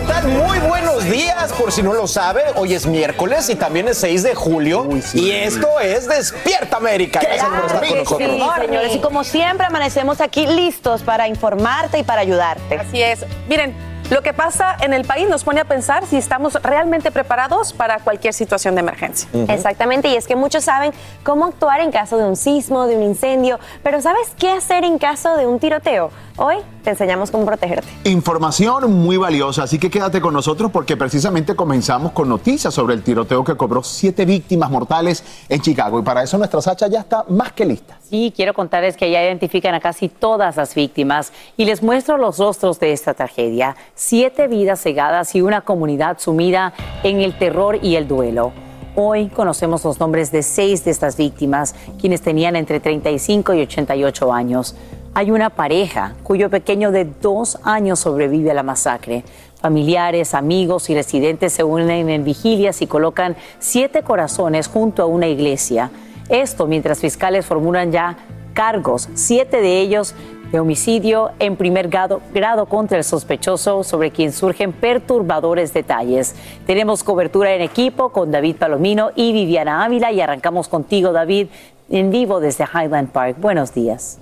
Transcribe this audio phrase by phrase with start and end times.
[0.00, 0.28] ¿Qué tal?
[0.28, 2.42] Muy buenos días, por si no lo sabe.
[2.54, 4.88] Hoy es miércoles y también es 6 de julio.
[5.12, 7.20] Y esto es Despierta América.
[7.22, 8.30] Gracias por estar con nosotros.
[8.30, 12.76] Sí, señores, y como siempre amanecemos aquí listos para informarte y para ayudarte.
[12.76, 13.26] Así es.
[13.46, 13.74] Miren,
[14.10, 17.98] lo que pasa en el país nos pone a pensar si estamos realmente preparados para
[17.98, 19.28] cualquier situación de emergencia.
[19.48, 20.92] Exactamente, y es que muchos saben
[21.22, 24.98] cómo actuar en caso de un sismo, de un incendio, pero ¿sabes qué hacer en
[24.98, 26.10] caso de un tiroteo?
[26.36, 27.88] Hoy te enseñamos cómo protegerte.
[28.04, 33.02] Información muy valiosa, así que quédate con nosotros porque precisamente comenzamos con noticias sobre el
[33.02, 36.00] tiroteo que cobró siete víctimas mortales en Chicago.
[36.00, 37.98] Y para eso nuestra Sacha ya está más que lista.
[38.08, 42.38] Sí, quiero contarles que ya identifican a casi todas las víctimas y les muestro los
[42.38, 43.76] rostros de esta tragedia.
[43.94, 48.52] Siete vidas cegadas y una comunidad sumida en el terror y el duelo.
[48.96, 54.32] Hoy conocemos los nombres de seis de estas víctimas, quienes tenían entre 35 y 88
[54.32, 54.74] años.
[55.12, 59.24] Hay una pareja cuyo pequeño de dos años sobrevive a la masacre.
[59.60, 65.26] Familiares, amigos y residentes se unen en vigilias y colocan siete corazones junto a una
[65.26, 65.90] iglesia.
[66.28, 68.18] Esto mientras fiscales formulan ya
[68.54, 70.14] cargos, siete de ellos
[70.52, 76.36] de homicidio en primer grado, grado, contra el sospechoso sobre quien surgen perturbadores detalles.
[76.66, 81.48] Tenemos cobertura en equipo con David Palomino y Viviana Ávila y arrancamos contigo David
[81.88, 83.36] en vivo desde Highland Park.
[83.40, 84.20] Buenos días.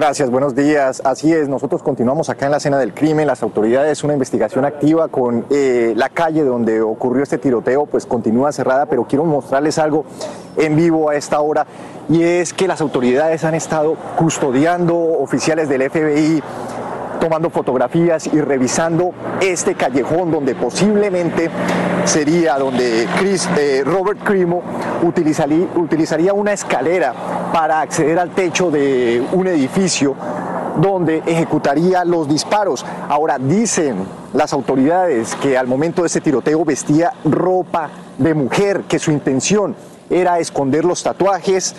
[0.00, 1.02] Gracias, buenos días.
[1.04, 3.26] Así es, nosotros continuamos acá en la escena del crimen.
[3.26, 8.50] Las autoridades, una investigación activa con eh, la calle donde ocurrió este tiroteo, pues continúa
[8.50, 10.06] cerrada, pero quiero mostrarles algo
[10.56, 11.66] en vivo a esta hora
[12.08, 16.42] y es que las autoridades han estado custodiando oficiales del FBI
[17.20, 21.50] tomando fotografías y revisando este callejón donde posiblemente
[22.04, 24.62] sería donde Chris, eh, Robert Crimo
[25.02, 27.14] utilizaría, utilizaría una escalera
[27.52, 30.16] para acceder al techo de un edificio
[30.76, 32.84] donde ejecutaría los disparos.
[33.08, 38.98] Ahora dicen las autoridades que al momento de ese tiroteo vestía ropa de mujer, que
[38.98, 39.76] su intención
[40.08, 41.74] era esconder los tatuajes,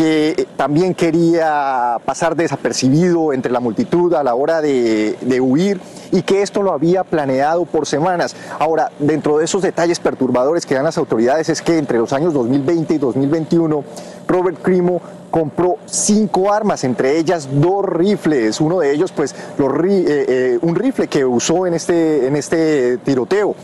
[0.00, 5.78] que también quería pasar desapercibido entre la multitud a la hora de, huir
[6.10, 8.34] y que esto lo había planeado por semanas.
[8.58, 12.32] Ahora, dentro de esos detalles perturbadores que dan las autoridades es que entre los años
[12.32, 13.84] 2020 y 2021,
[14.26, 20.58] Robert Crimo compró cinco armas, entre ellas dos rifles, uno de ellos pues eh, eh,
[20.62, 23.54] un rifle que usó en este, en este tiroteo.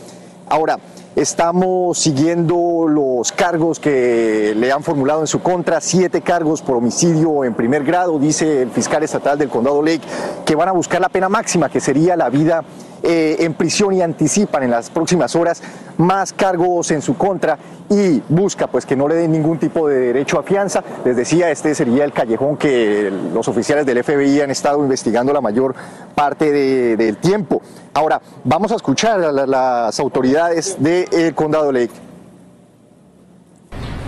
[0.51, 0.79] Ahora,
[1.17, 7.43] Estamos siguiendo los cargos que le han formulado en su contra, siete cargos por homicidio
[7.43, 10.03] en primer grado, dice el fiscal estatal del condado Lake,
[10.45, 12.65] que van a buscar la pena máxima, que sería la vida
[13.03, 15.63] eh, en prisión y anticipan en las próximas horas
[15.99, 17.59] más cargos en su contra
[17.89, 20.83] y busca pues que no le den ningún tipo de derecho a fianza.
[21.05, 25.41] Les decía, este sería el callejón que los oficiales del FBI han estado investigando la
[25.41, 25.75] mayor
[26.15, 27.63] parte de, del tiempo.
[27.95, 31.93] Ahora, vamos a escuchar a la, las autoridades del condado Lake.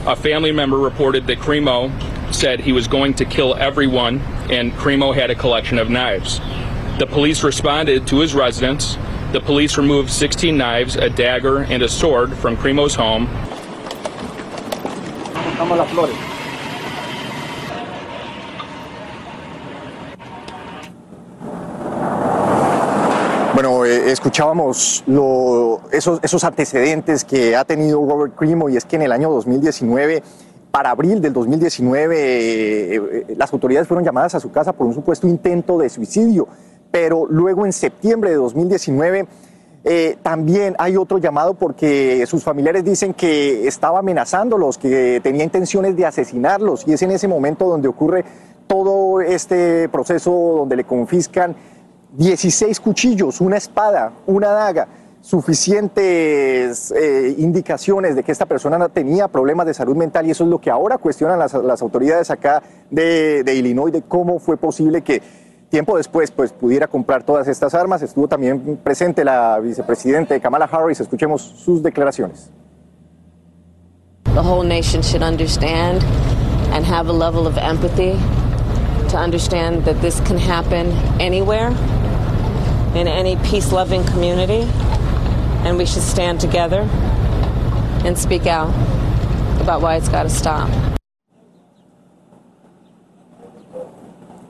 [0.07, 1.91] A family member reported that Cremo
[2.33, 4.21] said he was going to kill everyone,
[4.51, 6.41] and Cremo had a collection of knives.
[6.99, 8.99] The police responded to his residence.
[9.31, 13.29] The police removed 16 knives, a dagger, and a sword from Primo's home.
[23.55, 28.97] Bueno, eh, escuchábamos lo, esos, esos antecedentes que ha tenido Robert Crimo y es que
[28.97, 30.23] en el año 2019
[30.73, 34.95] para abril del 2019 eh, eh, las autoridades fueron llamadas a su casa por un
[34.95, 36.49] supuesto intento de suicidio
[36.91, 39.27] pero luego en septiembre de 2019
[39.85, 45.97] eh, también hay otro llamado porque sus familiares dicen que estaba amenazándolos, que tenía intenciones
[45.97, 48.25] de asesinarlos y es en ese momento donde ocurre
[48.67, 51.57] todo este proceso donde le confiscan
[52.13, 54.89] 16 cuchillos, una espada, una daga
[55.21, 60.51] suficientes eh, indicaciones de que esta persona tenía problemas de salud mental y eso es
[60.51, 65.21] lo que ahora cuestionan las, autoridades acá de, de, Illinois, de cómo fue posible que
[65.71, 68.03] tiempo después pues, pudiera comprar todas estas armas.
[68.03, 71.01] Estuvo también presente la vicepresidenta Kamala Harris.
[71.01, 72.51] Escuchemos sus declaraciones.
[74.35, 76.05] The whole nation should understand
[76.73, 78.17] and have a level of empathy
[79.09, 81.73] to understand that this can happen anywhere
[82.95, 84.67] in any peace-loving community.
[85.65, 86.89] and we should stand together
[88.05, 88.69] and speak out
[89.61, 90.98] about why it's got to stop.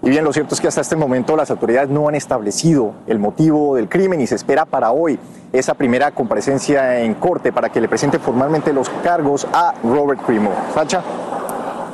[0.09, 3.19] Y bien, lo cierto es que hasta este momento las autoridades no han establecido el
[3.19, 5.19] motivo del crimen y se espera para hoy
[5.53, 10.51] esa primera comparecencia en corte para que le presente formalmente los cargos a Robert Primo.
[10.73, 11.03] Sacha.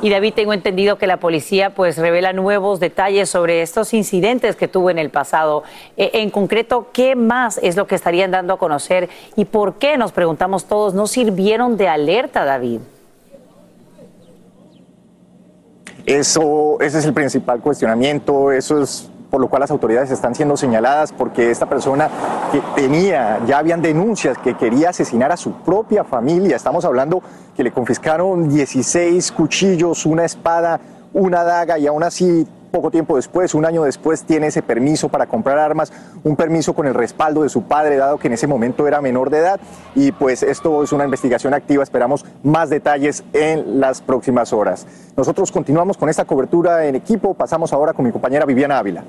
[0.01, 4.69] Y David, tengo entendido que la policía pues revela nuevos detalles sobre estos incidentes que
[4.69, 5.63] tuvo en el pasado.
[5.97, 9.97] E, en concreto, ¿qué más es lo que estarían dando a conocer y por qué,
[9.97, 12.79] nos preguntamos todos, no sirvieron de alerta, David?
[16.05, 20.55] Eso, ese es el principal cuestionamiento, eso es por lo cual las autoridades están siendo
[20.55, 22.09] señaladas porque esta persona
[22.51, 26.55] que tenía, ya habían denuncias que quería asesinar a su propia familia.
[26.55, 27.21] Estamos hablando
[27.57, 30.79] que le confiscaron 16 cuchillos, una espada,
[31.11, 35.27] una daga y aún así poco tiempo después, un año después, tiene ese permiso para
[35.27, 35.93] comprar armas,
[36.25, 39.29] un permiso con el respaldo de su padre, dado que en ese momento era menor
[39.29, 39.61] de edad.
[39.95, 44.85] Y pues esto es una investigación activa, esperamos más detalles en las próximas horas.
[45.15, 49.05] Nosotros continuamos con esta cobertura en equipo, pasamos ahora con mi compañera Viviana Ávila.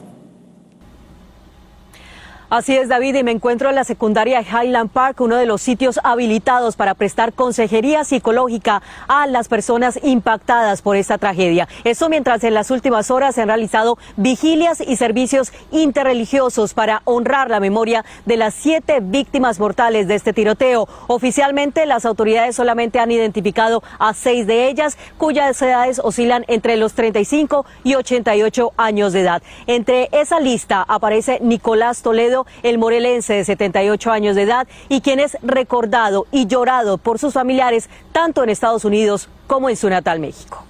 [2.49, 5.99] Así es, David, y me encuentro en la secundaria Highland Park, uno de los sitios
[6.05, 11.67] habilitados para prestar consejería psicológica a las personas impactadas por esta tragedia.
[11.83, 17.51] Eso mientras en las últimas horas se han realizado vigilias y servicios interreligiosos para honrar
[17.51, 20.87] la memoria de las siete víctimas mortales de este tiroteo.
[21.09, 26.93] Oficialmente, las autoridades solamente han identificado a seis de ellas, cuyas edades oscilan entre los
[26.95, 29.43] 35 y 88 años de edad.
[29.67, 35.21] Entre esa lista aparece Nicolás Toledo el morelense de 78 años de edad y quien
[35.21, 40.21] es recordado y llorado por sus familiares tanto en Estados Unidos como en su natal
[40.21, 40.65] México.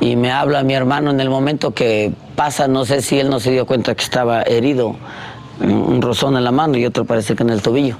[0.00, 3.40] Y me habla mi hermano en el momento que pasa, no sé si él no
[3.40, 4.96] se dio cuenta que estaba herido,
[5.60, 7.96] un rozón en la mano y otro parece que en el tobillo.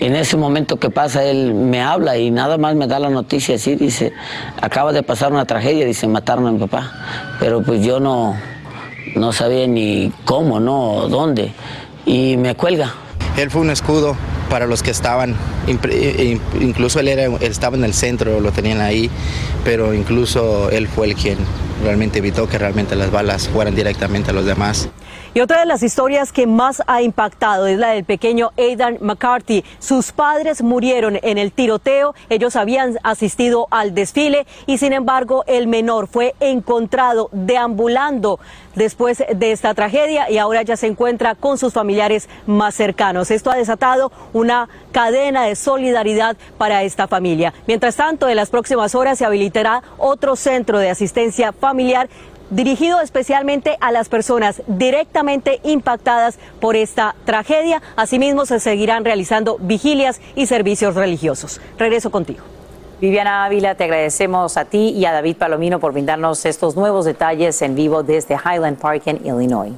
[0.00, 3.54] En ese momento que pasa, él me habla y nada más me da la noticia
[3.54, 4.12] así, dice,
[4.60, 6.92] acaba de pasar una tragedia, dice, mataron a mi papá.
[7.40, 8.36] Pero pues yo no,
[9.14, 11.52] no sabía ni cómo, no, dónde
[12.06, 12.94] y me cuelga.
[13.36, 14.16] Él fue un escudo
[14.48, 15.34] para los que estaban,
[16.60, 19.10] incluso él, era, estaba en el centro, lo tenían ahí,
[19.64, 21.36] pero incluso él fue el quien
[21.82, 24.88] realmente evitó que realmente las balas fueran directamente a los demás.
[25.36, 29.66] Y otra de las historias que más ha impactado es la del pequeño Aidan McCarthy.
[29.80, 35.66] Sus padres murieron en el tiroteo, ellos habían asistido al desfile y sin embargo el
[35.66, 38.40] menor fue encontrado deambulando
[38.76, 43.30] después de esta tragedia y ahora ya se encuentra con sus familiares más cercanos.
[43.30, 47.52] Esto ha desatado una cadena de solidaridad para esta familia.
[47.66, 52.08] Mientras tanto, en las próximas horas se habilitará otro centro de asistencia familiar
[52.50, 57.82] dirigido especialmente a las personas directamente impactadas por esta tragedia.
[57.96, 61.60] Asimismo, se seguirán realizando vigilias y servicios religiosos.
[61.78, 62.44] Regreso contigo.
[63.00, 67.60] Viviana Ávila, te agradecemos a ti y a David Palomino por brindarnos estos nuevos detalles
[67.60, 69.74] en vivo desde Highland Park en Illinois.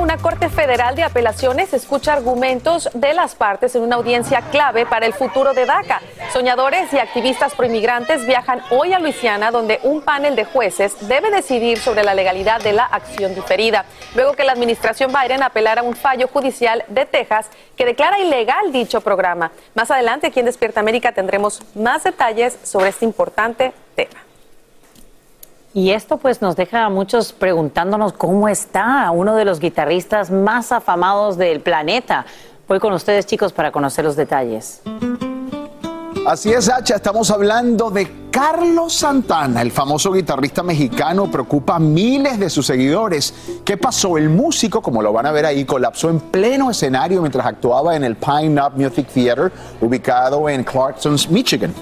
[0.00, 5.04] Una Corte Federal de Apelaciones escucha argumentos de las partes en una audiencia clave para
[5.04, 6.00] el futuro de DACA.
[6.32, 11.78] Soñadores y activistas proinmigrantes viajan hoy a Luisiana, donde un panel de jueces debe decidir
[11.78, 16.28] sobre la legalidad de la acción diferida, luego que la administración Biden apelara un fallo
[16.28, 19.52] judicial de Texas que declara ilegal dicho programa.
[19.74, 24.29] Más adelante, aquí en Despierta América, tendremos más detalles sobre este importante tema.
[25.72, 30.72] Y esto pues nos deja a muchos preguntándonos cómo está uno de los guitarristas más
[30.72, 32.26] afamados del planeta.
[32.66, 34.82] Voy con ustedes chicos para conocer los detalles.
[36.26, 42.38] Así es, Hacha, estamos hablando de Carlos Santana, el famoso guitarrista mexicano, preocupa a miles
[42.38, 43.60] de sus seguidores.
[43.64, 44.16] ¿Qué pasó?
[44.16, 48.04] El músico, como lo van a ver ahí, colapsó en pleno escenario mientras actuaba en
[48.04, 51.74] el Pine Up Music Theater, ubicado en Clarkson, Michigan.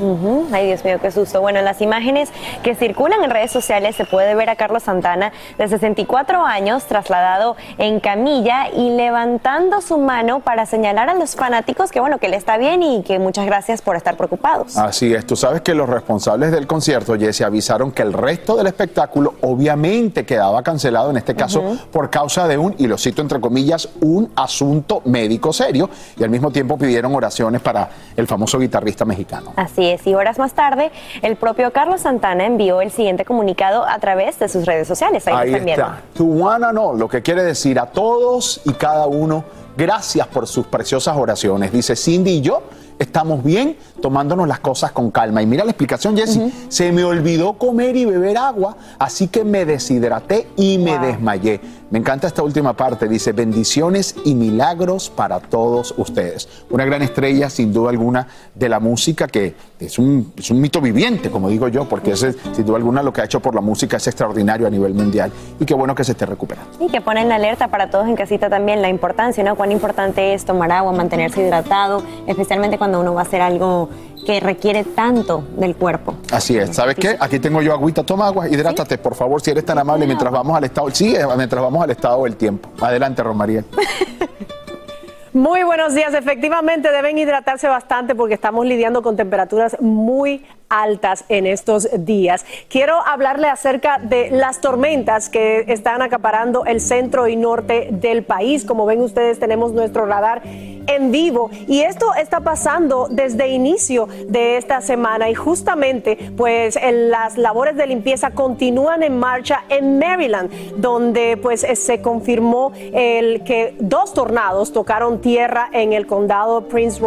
[0.51, 1.43] Ay, Dios mío, qué susto.
[1.43, 2.31] Bueno, en las imágenes
[2.63, 7.57] que circulan en redes sociales se puede ver a Carlos Santana de 64 años trasladado
[7.77, 12.37] en camilla y levantando su mano para señalar a los fanáticos que bueno, que le
[12.37, 14.79] está bien y que muchas gracias por estar preocupados.
[14.79, 18.69] Así es, tú sabes que los responsables del concierto, Jesse, avisaron que el resto del
[18.69, 23.41] espectáculo obviamente quedaba cancelado, en este caso por causa de un, y lo cito entre
[23.41, 29.05] comillas, un asunto médico serio, y al mismo tiempo pidieron oraciones para el famoso guitarrista
[29.05, 29.53] mexicano.
[29.57, 30.91] Así es, y horas más tarde,
[31.23, 35.27] el propio Carlos Santana envió el siguiente comunicado a través de sus redes sociales.
[35.27, 36.01] Ahí, Ahí están está.
[36.15, 39.45] To one and all, lo que quiere decir a todos y cada uno,
[39.77, 41.73] gracias por sus preciosas oraciones.
[41.73, 42.63] Dice Cindy y yo
[42.99, 45.43] estamos bien tomándonos las cosas con calma.
[45.43, 46.41] Y mira la explicación, Jesse.
[46.69, 51.61] Se me olvidó comer y beber agua, así que me deshidraté y me desmayé.
[51.91, 53.09] Me encanta esta última parte.
[53.09, 56.49] Dice, bendiciones y milagros para todos ustedes.
[56.69, 60.83] Una gran estrella, sin duda alguna, de la música, que es un, es un mito
[60.83, 63.63] viviente, como digo yo, porque ese, sin duda alguna lo que ha hecho por la
[63.63, 65.33] música es extraordinario a nivel mundial.
[65.59, 66.71] Y qué bueno que se esté recuperando.
[66.79, 69.57] Y que ponen alerta para todos en casita también la importancia, ¿no?
[69.57, 73.89] Cuán importante es tomar agua, mantenerse hidratado, especialmente cuando uno va a hacer algo
[74.29, 76.17] que requiere tanto del cuerpo.
[76.31, 76.77] Así es.
[76.77, 77.17] ¿Sabes qué?
[77.19, 78.05] Aquí tengo yo agüita.
[78.05, 80.91] Toma agua, hidrátate, por favor, si eres tan amable, mientras vamos al estado.
[80.91, 82.69] Sí, eh, mientras vamos al estado del tiempo.
[82.79, 83.65] Adelante, Romariel.
[85.33, 86.13] Muy buenos días.
[86.13, 92.45] Efectivamente, deben hidratarse bastante porque estamos lidiando con temperaturas muy altas en estos días.
[92.69, 98.65] Quiero hablarle acerca de las tormentas que están acaparando el centro y norte del país.
[98.65, 100.43] Como ven ustedes, tenemos nuestro radar
[100.89, 107.37] en vivo y esto está pasando desde inicio de esta semana y justamente pues las
[107.37, 114.15] labores de limpieza continúan en marcha en Maryland, donde pues se confirmó el que dos
[114.15, 117.01] tornados tocaron tierra en el condado Prince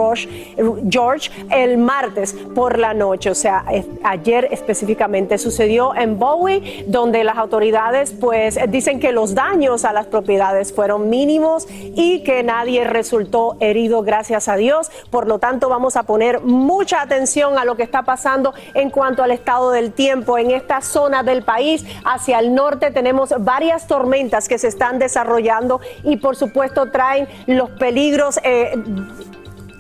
[0.89, 3.50] George el martes por la noche, o sea,
[4.03, 10.07] ayer específicamente sucedió en Bowie, donde las autoridades pues dicen que los daños a las
[10.07, 14.91] propiedades fueron mínimos y que nadie resultó herido, gracias a Dios.
[15.09, 19.23] Por lo tanto, vamos a poner mucha atención a lo que está pasando en cuanto
[19.23, 21.85] al estado del tiempo en esta zona del país.
[22.05, 27.69] Hacia el norte tenemos varias tormentas que se están desarrollando y por supuesto traen los
[27.71, 28.39] peligros.
[28.43, 28.73] eh,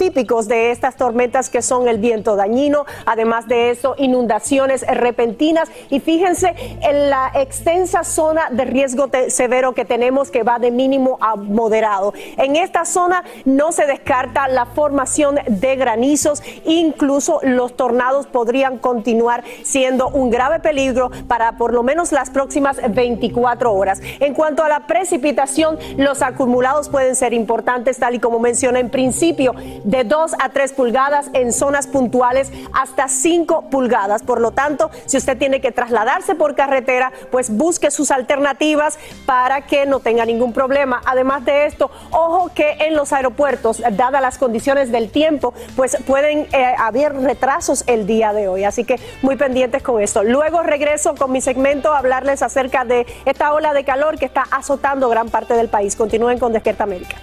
[0.01, 5.99] típicos de estas tormentas que son el viento dañino, además de eso inundaciones repentinas y
[5.99, 11.35] fíjense en la extensa zona de riesgo severo que tenemos que va de mínimo a
[11.35, 12.15] moderado.
[12.37, 19.43] En esta zona no se descarta la formación de granizos, incluso los tornados podrían continuar
[19.61, 24.01] siendo un grave peligro para por lo menos las próximas 24 horas.
[24.19, 28.89] En cuanto a la precipitación, los acumulados pueden ser importantes, tal y como mencioné en
[28.89, 29.53] principio,
[29.91, 34.23] de 2 a 3 pulgadas en zonas puntuales hasta 5 pulgadas.
[34.23, 39.61] Por lo tanto, si usted tiene que trasladarse por carretera, pues busque sus alternativas para
[39.61, 41.01] que no tenga ningún problema.
[41.05, 46.47] Además de esto, ojo que en los aeropuertos, dadas las condiciones del tiempo, pues pueden
[46.53, 48.63] eh, haber retrasos el día de hoy.
[48.63, 50.23] Así que muy pendientes con esto.
[50.23, 54.45] Luego regreso con mi segmento a hablarles acerca de esta ola de calor que está
[54.51, 55.97] azotando gran parte del país.
[55.97, 57.17] Continúen con Despierta América.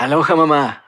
[0.00, 0.87] Aloha mamá.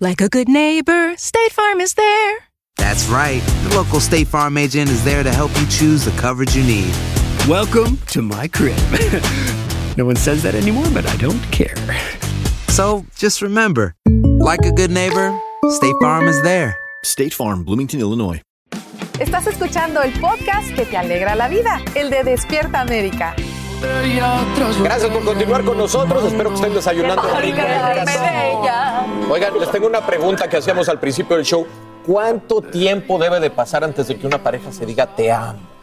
[0.00, 2.38] Like a good neighbor, State Farm is there.
[2.76, 3.42] That's right.
[3.64, 6.94] The local State Farm agent is there to help you choose the coverage you need.
[7.48, 8.76] Welcome to my crib.
[9.96, 11.74] no one says that anymore, but I don't care.
[12.68, 13.96] So just remember,
[14.38, 15.36] like a good neighbor,
[15.70, 16.78] State Farm is there.
[17.04, 18.40] State Farm, Bloomington, Illinois.
[19.18, 23.34] Estás escuchando el podcast que te alegra la vida, el de Despierta América.
[24.82, 26.24] Gracias por continuar con nosotros.
[26.24, 27.58] Espero que estén desayunando rico.
[29.30, 31.66] Oigan, les tengo una pregunta que hacíamos al principio del show.
[32.06, 35.77] ¿Cuánto tiempo debe de pasar antes de que una pareja se diga te amo?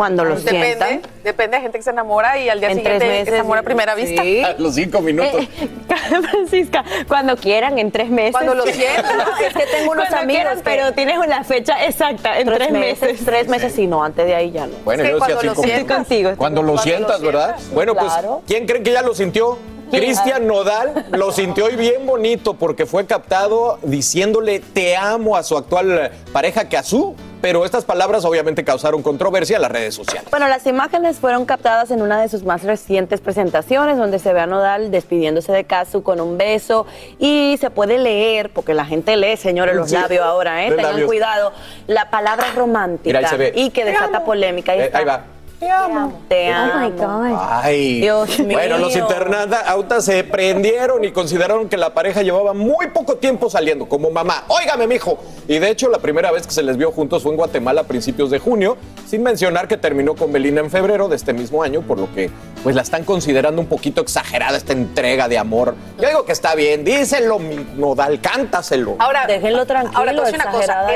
[0.00, 1.02] Cuando lo Depende, sientan.
[1.22, 3.60] depende de gente que se enamora y al día En siguiente tres meses, se enamora
[3.60, 4.22] a primera vista.
[4.22, 4.40] sí.
[4.42, 5.42] A los cinco minutos.
[5.42, 5.68] Eh,
[6.30, 8.32] Francisca, cuando quieran, en tres meses.
[8.32, 9.04] Cuando lo sientan.
[9.46, 12.70] Es que tengo unos Cuando amigos, quieran, que- pero tienes una fecha exacta, en tres,
[12.72, 13.20] meses.
[13.26, 14.72] Tres meses y no, antes de ahí ya no.
[14.86, 15.96] Bueno, yo decía cinco minutos.
[15.96, 16.30] contigo.
[16.38, 17.56] Cuando lo sientas, ¿verdad?
[17.74, 18.40] Bueno, pues, Claro.
[18.46, 19.58] ¿quién cree que ya lo sintió?
[19.90, 25.58] Cristian Nodal lo sintió y bien bonito porque fue captado diciéndole te amo a su
[25.58, 30.30] actual pareja Kazú, pero estas palabras obviamente causaron controversia en las redes sociales.
[30.30, 34.40] Bueno, las imágenes fueron captadas en una de sus más recientes presentaciones, donde se ve
[34.40, 36.86] a Nodal despidiéndose de Kazu con un beso
[37.18, 40.68] y se puede leer, porque la gente lee, señores, los Sí, labios ahora, ¿eh?
[40.70, 41.06] tengan labios.
[41.08, 41.52] cuidado,
[41.86, 44.72] la palabra romántica Mira, y que desata polémica.
[44.72, 44.98] Ahí, Eh, está.
[44.98, 45.24] ahí va.
[45.60, 46.22] Te amo.
[46.26, 46.72] Te amo.
[46.72, 47.38] Oh my God.
[47.50, 48.56] Ay, Dios mío.
[48.56, 53.86] bueno, los internautas se prendieron y consideraron que la pareja llevaba muy poco tiempo saliendo,
[53.86, 54.44] como mamá.
[54.48, 55.18] Óigame, mijo.
[55.46, 57.84] Y de hecho, la primera vez que se les vio juntos fue en Guatemala a
[57.84, 61.82] principios de junio, sin mencionar que terminó con Belinda en febrero de este mismo año,
[61.82, 62.30] por lo que
[62.62, 65.74] pues la están considerando un poquito exagerada esta entrega de amor.
[66.00, 68.96] Yo digo que está bien, díselo, mi Nodal, cántaselo.
[68.98, 70.86] Ahora, Déjenlo tranquilo, ahora una cosa,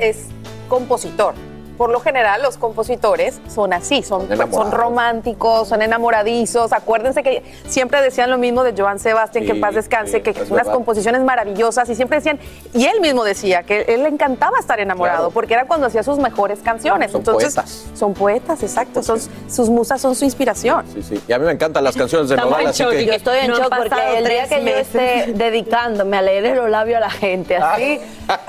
[0.00, 0.24] es
[0.68, 1.34] compositor.
[1.78, 4.28] Por lo general, los compositores son así, son,
[4.72, 6.72] románticos, son enamoradizos.
[6.72, 10.30] Acuérdense que siempre decían lo mismo de Joan Sebastián, que en paz descanse, sí, que,
[10.32, 10.72] unas verdad.
[10.72, 12.40] composiciones maravillosas y siempre decían,
[12.74, 15.30] y él mismo decía que él le encantaba estar enamorado, Claro.
[15.30, 17.12] porque era cuando hacía sus mejores canciones.
[17.12, 17.86] Son Entonces, poetas.
[17.94, 19.02] son poetas, exacto.
[19.02, 20.84] Son, sus musas son su inspiración.
[20.92, 21.20] Sí, sí.
[21.28, 23.06] Y a mí me encantan las canciones de Estamos Nodal, en así que...
[23.06, 24.80] Yo estoy en No shock porque el día que yo meses.
[24.96, 28.00] esté dedicándome a leerle los labios a la gente así,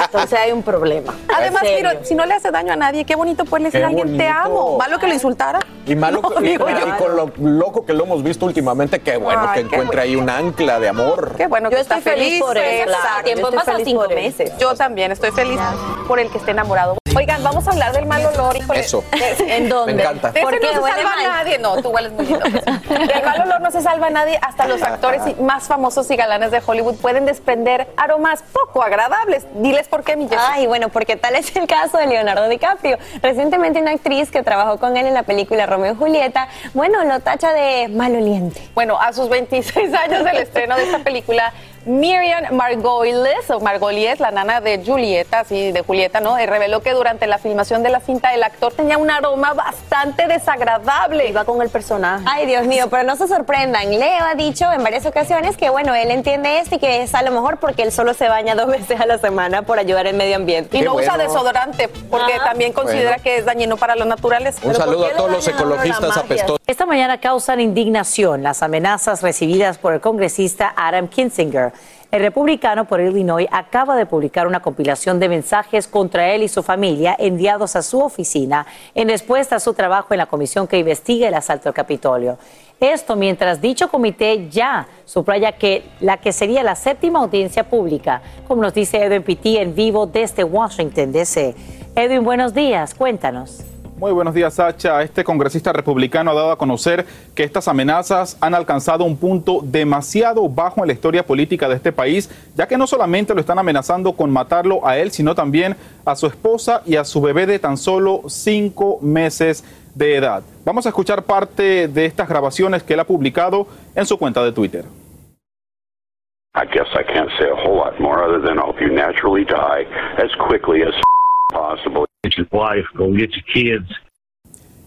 [0.03, 1.13] entonces hay un problema.
[1.37, 1.63] Además.
[1.63, 4.27] Miro, si no le hace daño a nadie, qué bonito poderle decir a alguien te
[4.27, 4.77] amo.
[4.77, 5.59] Malo que lo insultara.
[5.85, 6.57] Y malo No, que- y, y
[6.97, 10.15] con lo loco que lo hemos visto últimamente, qué bueno Ay, que qué encuentre ahí
[10.15, 11.35] un ancla de amor.
[11.37, 14.51] Qué bueno Yo que está estoy feliz por él, claro, tiempo estoy feliz cinco meses.
[14.57, 15.59] Yo también estoy feliz
[16.07, 16.97] por el que esté enamorado.
[17.15, 18.55] Oigan, vamos a hablar del mal olor.
[18.55, 18.79] híjole.
[18.79, 19.03] Eso.
[19.39, 19.93] ¿En dónde?
[19.95, 20.31] Me encanta.
[20.31, 21.23] De Porque no se salva mal.
[21.23, 21.57] nadie.
[21.57, 22.45] No, tú hueles muy lindo.
[22.45, 24.39] Del mal olor no se salva nadie.
[24.41, 29.45] Hasta los actores y- más famosos y galanes de Hollywood pueden desprender aromas poco agradables.
[29.55, 30.39] Diles por qué, mi Jessy.
[30.39, 32.97] Ay, bueno, porque tal es el caso de Leonardo DiCaprio.
[33.21, 37.19] Recientemente una actriz que trabajó con él en la película Romeo y Julieta, bueno, lo
[37.19, 38.61] tacha de maloliente.
[38.75, 41.53] Bueno, a sus 26 años del estreno de esta película,
[41.85, 46.37] Miriam Margolyes, o Margolies, la nana de Julieta, así de Julieta, ¿no?
[46.37, 50.27] Eh, reveló que durante la filmación de la cinta el actor tenía un aroma bastante
[50.27, 51.27] desagradable.
[51.27, 52.23] Iba con el personaje.
[52.27, 53.89] Ay, Dios mío, pero no se sorprendan.
[53.89, 57.21] Leo ha dicho en varias ocasiones que, bueno, él entiende esto y que es a
[57.21, 60.15] lo mejor porque él solo se baña dos veces a la semana por ayudar al
[60.15, 60.75] medio ambiente.
[60.77, 62.45] Y Qué no usa desodorante, porque Ajá.
[62.45, 63.23] también considera Bueno.
[63.23, 64.57] que es dañino para los naturales.
[64.63, 66.59] Un saludo a todos los ecologistas apestosos.
[66.67, 71.71] Esta mañana causan indignación las amenazas recibidas por el congresista Adam Kinzinger.
[72.11, 76.63] El republicano por Illinois acaba de publicar una compilación de mensajes contra él y su
[76.63, 81.27] familia enviados a su oficina en respuesta a su trabajo en la comisión que investiga
[81.27, 82.39] el asalto al Capitolio.
[82.79, 88.63] Esto mientras dicho comité ya subraya que la que sería la séptima audiencia pública, como
[88.63, 91.53] nos dice Edwin Pitti en vivo desde Washington, D.C.
[91.95, 93.63] Edwin, buenos días, cuéntanos.
[93.99, 95.01] Muy buenos días, Sacha.
[95.01, 100.47] Este congresista republicano ha dado a conocer que estas amenazas han alcanzado un punto demasiado
[100.47, 104.13] bajo en la historia política de este país, ya que no solamente lo están amenazando
[104.13, 107.75] con matarlo a él, sino también a su esposa y a su bebé de tan
[107.75, 110.43] solo cinco meses de edad.
[110.63, 114.53] Vamos a escuchar parte de estas grabaciones que él ha publicado en su cuenta de
[114.53, 114.85] Twitter.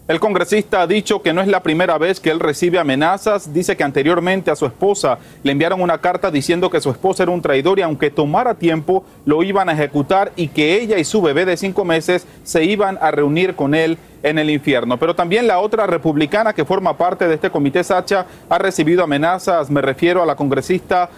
[0.09, 3.55] El congresista ha dicho que no es la primera vez que él recibe amenazas.
[3.55, 7.31] Dice que anteriormente a su esposa le enviaron una carta diciendo que su esposa era
[7.31, 11.23] un traidor y aunque tomara tiempo lo iban a ejecutar y que ella y su
[11.23, 14.99] bebé de cinco meses se iban a reunir con él en el infierno.
[14.99, 19.71] Pero también la otra republicana que forma parte de este comité Sacha ha recibido amenazas.
[19.71, 21.11] Me refiero a la congresista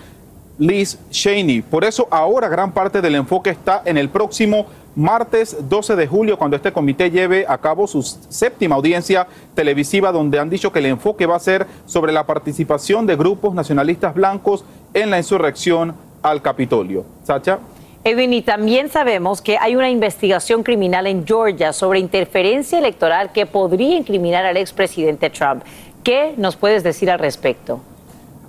[0.58, 1.62] Liz Cheney.
[1.62, 6.38] Por eso ahora gran parte del enfoque está en el próximo martes 12 de julio,
[6.38, 10.86] cuando este comité lleve a cabo su séptima audiencia televisiva, donde han dicho que el
[10.86, 16.42] enfoque va a ser sobre la participación de grupos nacionalistas blancos en la insurrección al
[16.42, 17.04] Capitolio.
[17.24, 17.58] Sacha.
[18.04, 23.46] Edwin, y también sabemos que hay una investigación criminal en Georgia sobre interferencia electoral que
[23.46, 25.64] podría incriminar al expresidente Trump.
[26.02, 27.80] ¿Qué nos puedes decir al respecto?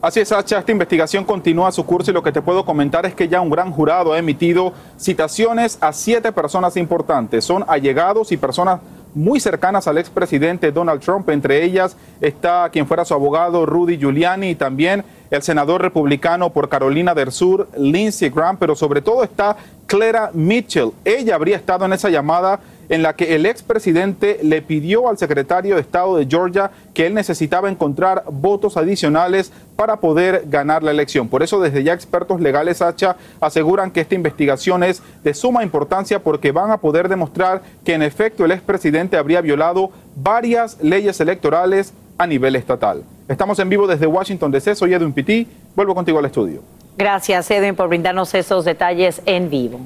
[0.05, 3.15] Así es, Sacha, esta investigación continúa su curso y lo que te puedo comentar es
[3.15, 7.43] que ya un gran jurado ha emitido citaciones a siete personas importantes.
[7.43, 8.81] Son allegados y personas
[9.15, 11.27] muy cercanas al expresidente Donald Trump.
[11.31, 16.69] Entre ellas está quien fuera su abogado Rudy Giuliani y también el senador republicano por
[16.69, 20.91] Carolina del Sur, Lindsey Graham, pero sobre todo está Clara Mitchell.
[21.03, 25.75] Ella habría estado en esa llamada en la que el expresidente le pidió al secretario
[25.75, 31.27] de Estado de Georgia que él necesitaba encontrar votos adicionales para poder ganar la elección.
[31.27, 36.19] Por eso desde ya expertos legales, Hacha, aseguran que esta investigación es de suma importancia
[36.19, 41.93] porque van a poder demostrar que en efecto el expresidente habría violado varias leyes electorales
[42.17, 43.03] a nivel estatal.
[43.27, 46.61] Estamos en vivo desde Washington DC, soy Edwin Pitti, vuelvo contigo al estudio.
[46.97, 49.81] Gracias, Edwin, por brindarnos esos detalles en vivo.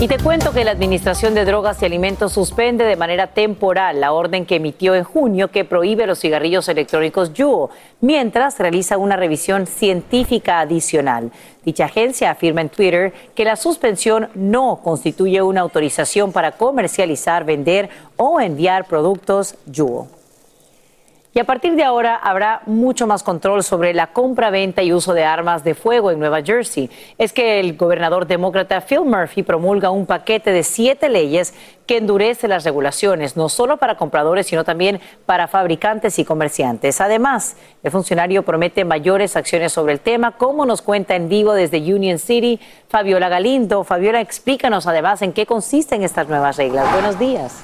[0.00, 4.12] Y te cuento que la Administración de Drogas y Alimentos suspende de manera temporal la
[4.12, 7.68] orden que emitió en junio que prohíbe los cigarrillos electrónicos Juul,
[8.00, 11.30] mientras realiza una revisión científica adicional.
[11.66, 17.90] Dicha agencia afirma en Twitter que la suspensión no constituye una autorización para comercializar, vender
[18.16, 20.06] o enviar productos Juul.
[21.32, 25.14] Y a partir de ahora habrá mucho más control sobre la compra, venta y uso
[25.14, 26.90] de armas de fuego en Nueva Jersey.
[27.18, 31.54] Es que el gobernador demócrata Phil Murphy promulga un paquete de siete leyes
[31.86, 37.00] que endurece las regulaciones, no solo para compradores, sino también para fabricantes y comerciantes.
[37.00, 41.78] Además, el funcionario promete mayores acciones sobre el tema, como nos cuenta en vivo desde
[41.78, 43.84] Union City Fabiola Galindo.
[43.84, 46.92] Fabiola, explícanos además en qué consisten estas nuevas reglas.
[46.92, 47.62] Buenos días.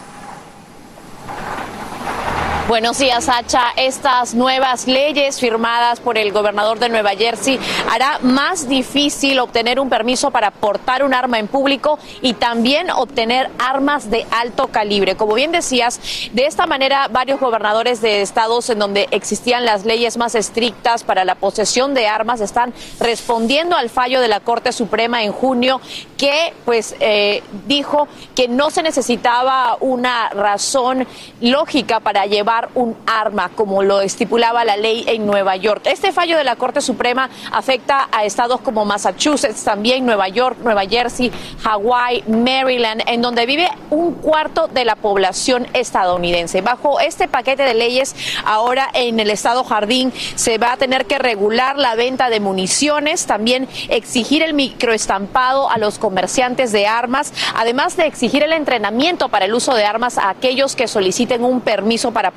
[2.68, 3.66] Buenos días, Sacha.
[3.76, 9.88] Estas nuevas leyes firmadas por el gobernador de Nueva Jersey hará más difícil obtener un
[9.88, 15.14] permiso para portar un arma en público y también obtener armas de alto calibre.
[15.14, 16.00] Como bien decías,
[16.32, 21.24] de esta manera varios gobernadores de estados en donde existían las leyes más estrictas para
[21.24, 25.80] la posesión de armas están respondiendo al fallo de la Corte Suprema en junio
[26.18, 31.06] que pues eh, dijo que no se necesitaba una razón
[31.40, 35.82] lógica para llevar un arma, como lo estipulaba la ley en Nueva York.
[35.84, 40.86] Este fallo de la Corte Suprema afecta a estados como Massachusetts, también Nueva York, Nueva
[40.86, 41.30] Jersey,
[41.62, 46.60] Hawái, Maryland, en donde vive un cuarto de la población estadounidense.
[46.60, 48.14] Bajo este paquete de leyes,
[48.44, 53.26] ahora en el estado Jardín se va a tener que regular la venta de municiones,
[53.26, 59.44] también exigir el microestampado a los comerciantes de armas, además de exigir el entrenamiento para
[59.44, 62.30] el uso de armas a aquellos que soliciten un permiso para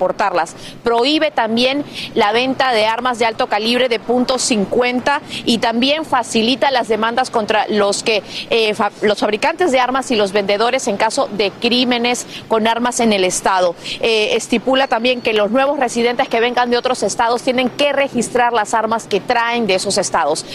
[0.83, 1.83] Prohíbe también
[2.15, 7.29] la venta de armas de alto calibre de punto 50 y también facilita las demandas
[7.29, 12.25] contra los que eh, los fabricantes de armas y los vendedores en caso de crímenes
[12.47, 13.75] con armas en el estado.
[14.01, 18.53] Eh, estipula también que los nuevos residentes que vengan de otros estados tienen que registrar
[18.53, 20.45] las armas que traen de esos estados.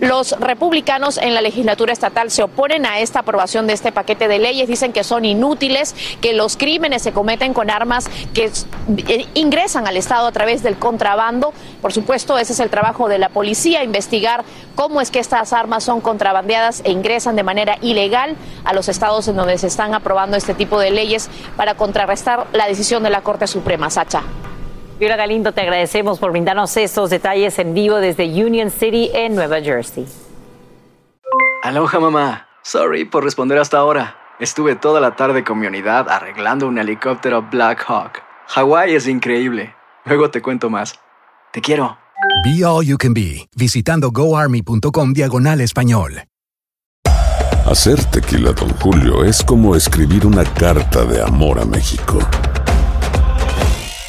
[0.00, 4.38] Los republicanos en la legislatura estatal se oponen a esta aprobación de este paquete de
[4.38, 8.50] leyes, dicen que son inútiles, que los crímenes se cometen con armas que
[9.06, 11.52] eh, ingresan al Estado a través del contrabando.
[11.80, 15.84] Por supuesto, ese es el trabajo de la policía, investigar cómo es que estas armas
[15.84, 20.36] son contrabandeadas e ingresan de manera ilegal a los estados en donde se están aprobando
[20.36, 23.90] este tipo de leyes para contrarrestar la decisión de la Corte Suprema.
[23.90, 24.22] Sacha.
[24.98, 29.60] Viola Galindo, te agradecemos por brindarnos estos detalles en vivo desde Union City en Nueva
[29.60, 30.06] Jersey.
[31.64, 32.46] Aloha mamá.
[32.62, 34.16] Sorry por responder hasta ahora.
[34.38, 38.22] Estuve toda la tarde con mi unidad arreglando un helicóptero Black Hawk.
[38.48, 39.74] Hawái es increíble.
[40.04, 40.94] Luego te cuento más.
[41.52, 41.98] Te quiero.
[42.44, 46.22] Be All You Can Be, visitando goarmy.com diagonal español.
[47.66, 52.18] Hacer tequila, Don Julio, es como escribir una carta de amor a México.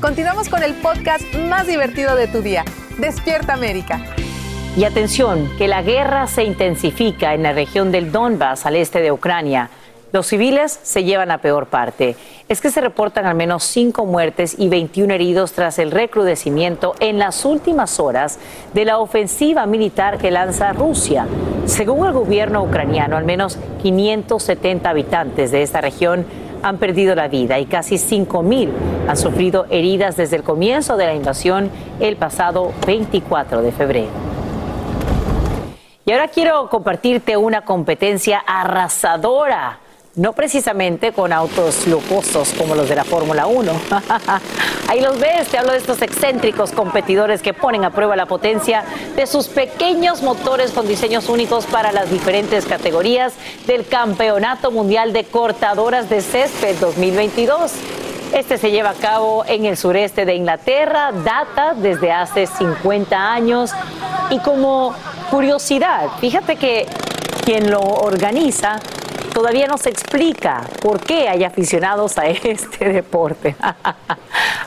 [0.00, 2.64] Continuamos con el podcast más divertido de tu día,
[2.96, 4.00] Despierta América.
[4.74, 9.12] Y atención, que la guerra se intensifica en la región del Donbass al este de
[9.12, 9.68] Ucrania.
[10.10, 12.16] Los civiles se llevan a peor parte.
[12.48, 17.18] Es que se reportan al menos cinco muertes y 21 heridos tras el recrudecimiento en
[17.18, 18.38] las últimas horas
[18.72, 21.26] de la ofensiva militar que lanza Rusia.
[21.66, 26.24] Según el gobierno ucraniano, al menos 570 habitantes de esta región
[26.62, 28.70] han perdido la vida y casi 5.000
[29.08, 31.70] han sufrido heridas desde el comienzo de la invasión
[32.00, 34.10] el pasado 24 de febrero.
[36.04, 39.78] Y ahora quiero compartirte una competencia arrasadora
[40.16, 43.72] no precisamente con autos lujosos como los de la Fórmula 1.
[44.88, 48.84] Ahí los ves, te hablo de estos excéntricos competidores que ponen a prueba la potencia
[49.14, 53.34] de sus pequeños motores con diseños únicos para las diferentes categorías
[53.66, 57.72] del Campeonato Mundial de Cortadoras de Césped 2022.
[58.32, 63.72] Este se lleva a cabo en el sureste de Inglaterra, data desde hace 50 años
[64.30, 64.94] y como
[65.30, 66.86] curiosidad, fíjate que
[67.44, 68.80] quien lo organiza
[69.32, 73.56] todavía no se explica por qué hay aficionados a este deporte.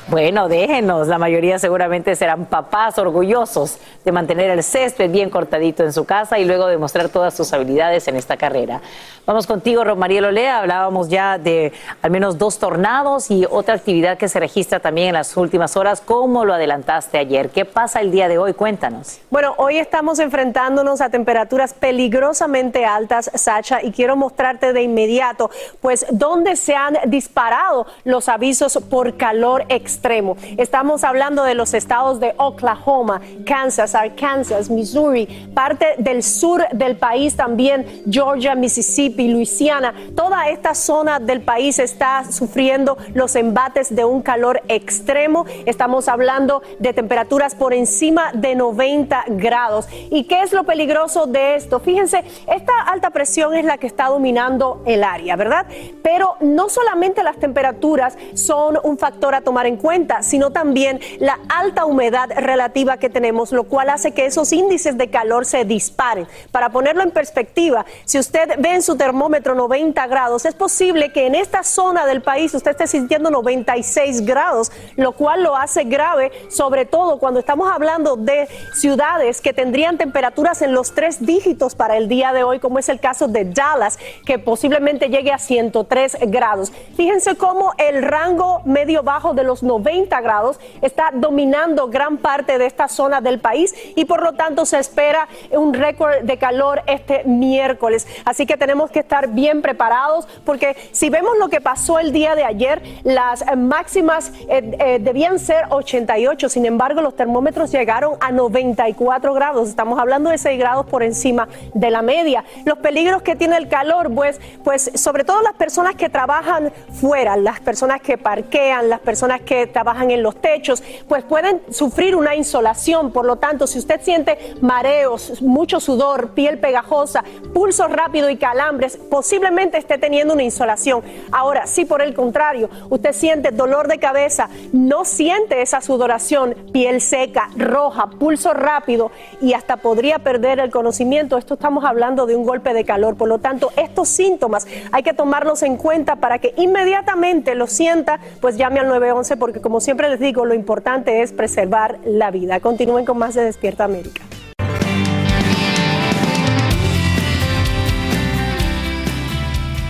[0.07, 5.93] Bueno, déjenos, la mayoría seguramente serán papás orgullosos de mantener el césped bien cortadito en
[5.93, 8.81] su casa y luego demostrar todas sus habilidades en esta carrera.
[9.25, 10.59] Vamos contigo, Romariel Olea.
[10.59, 15.13] Hablábamos ya de al menos dos tornados y otra actividad que se registra también en
[15.13, 16.01] las últimas horas.
[16.01, 17.49] ¿Cómo lo adelantaste ayer?
[17.49, 18.53] ¿Qué pasa el día de hoy?
[18.53, 19.19] Cuéntanos.
[19.29, 26.05] Bueno, hoy estamos enfrentándonos a temperaturas peligrosamente altas, Sacha, y quiero mostrarte de inmediato, pues,
[26.12, 30.38] dónde se han disparado los avisos por calor extremo.
[30.58, 37.36] Estamos hablando de los estados de Oklahoma, Kansas, Arkansas, Missouri, parte del sur del país
[37.36, 44.21] también, Georgia, Mississippi Luisiana, toda esta zona del país está sufriendo los embates de un
[44.21, 45.45] calor extremo.
[45.65, 49.88] Estamos hablando de temperaturas por encima de 90 grados.
[50.10, 51.80] ¿Y qué es lo peligroso de esto?
[51.80, 55.65] Fíjense, esta alta presión es la que está dominando el área, ¿verdad?
[56.02, 61.86] Pero no solamente las temperaturas son un factor a en cuenta, sino también la alta
[61.86, 66.28] humedad relativa que tenemos, lo cual hace que esos índices de calor se disparen.
[66.52, 71.28] Para ponerlo en perspectiva, si usted ve en su termómetro 90 grados, es posible que
[71.28, 76.32] en esta zona del país usted esté sintiendo 96 grados, lo cual lo hace grave,
[76.50, 81.98] sobre todo cuando estamos hablando de ciudades que tendrían temperaturas en los tres dígitos para
[81.98, 86.18] el día de hoy, como es el caso de Dallas, que posiblemente llegue a 103
[86.28, 86.72] grados.
[86.96, 92.88] Fíjense cómo el rango medio bajo los 90 grados está dominando gran parte de esta
[92.88, 98.08] zona del país y por lo tanto se espera un récord de calor este miércoles.
[98.25, 102.36] Así que tenemos que estar bien preparados porque si vemos lo que pasó el día
[102.36, 108.32] de ayer, las máximas eh, eh, debían ser 88, sin embargo los termómetros llegaron a
[108.32, 112.43] 94 grados, estamos hablando de 6 grados por encima de la media.
[112.65, 117.36] Los peligros que tiene el calor, pues, pues sobre todo las personas que trabajan fuera,
[117.38, 122.36] las personas que parquean, las personas que trabajan en los techos, pues pueden sufrir una
[122.36, 128.38] insolación, por lo tanto, si usted siente mareos, mucho sudor, piel pegajosa, pulso rápido y
[128.38, 131.01] calambre, posiblemente esté teniendo una insolación.
[131.31, 137.01] Ahora, si por el contrario usted siente dolor de cabeza, no siente esa sudoración, piel
[137.01, 142.43] seca, roja, pulso rápido y hasta podría perder el conocimiento, esto estamos hablando de un
[142.43, 143.15] golpe de calor.
[143.15, 148.19] Por lo tanto, estos síntomas hay que tomarlos en cuenta para que inmediatamente lo sienta,
[148.41, 152.60] pues llame al 911 porque como siempre les digo, lo importante es preservar la vida.
[152.60, 154.23] Continúen con más de Despierta América.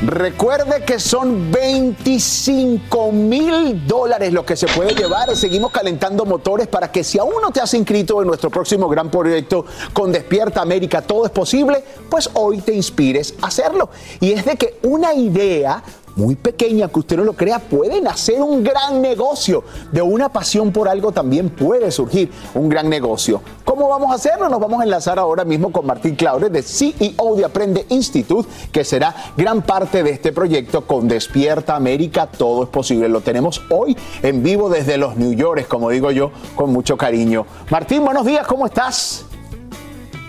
[0.06, 5.34] Recuerde que son 25 mil dólares lo que se puede llevar.
[5.34, 9.10] Seguimos calentando motores para que si aún no te has inscrito en nuestro próximo gran
[9.10, 13.92] proyecto con Despierta América, todo es posible, pues hoy te inspires a hacerlo.
[14.20, 15.82] Y es de que una idea
[16.16, 19.64] muy pequeña, que usted no lo crea, pueden hacer un gran negocio.
[19.92, 23.42] De una pasión por algo también puede surgir un gran negocio.
[23.64, 24.50] ¿Cómo vamos a hacerlo?
[24.50, 28.84] Nos vamos a enlazar ahora mismo con Martín Claure, de CEO de Aprende Institute, que
[28.84, 32.28] será gran parte de este proyecto con Despierta América.
[32.28, 33.10] Todo es posible.
[33.10, 37.46] Lo tenemos hoy en vivo desde los New York, como digo yo, con mucho cariño.
[37.70, 39.26] Martín, buenos días, ¿cómo estás?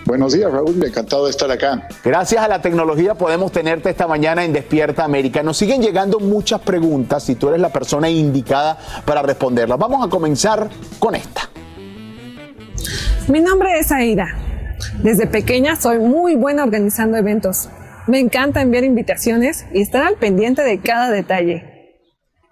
[0.05, 0.83] Buenos días, Raúl.
[0.83, 1.87] Encantado de estar acá.
[2.03, 5.41] Gracias a la tecnología podemos tenerte esta mañana en Despierta América.
[5.41, 9.79] Nos siguen llegando muchas preguntas y tú eres la persona indicada para responderlas.
[9.79, 11.49] Vamos a comenzar con esta.
[13.27, 14.27] Mi nombre es Aida.
[15.01, 17.69] Desde pequeña soy muy buena organizando eventos.
[18.05, 21.97] Me encanta enviar invitaciones y estar al pendiente de cada detalle.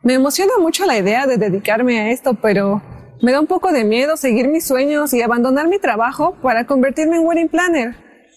[0.01, 2.81] Me emociona mucho la idea de dedicarme a esto, pero
[3.21, 7.17] me da un poco de miedo seguir mis sueños y abandonar mi trabajo para convertirme
[7.17, 7.95] en wedding planner.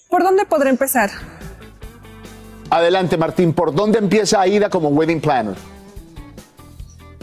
[0.09, 1.11] ¿Por dónde podré empezar?
[2.71, 3.53] Adelante, Martín.
[3.53, 5.55] ¿Por dónde empieza Aida como wedding planner?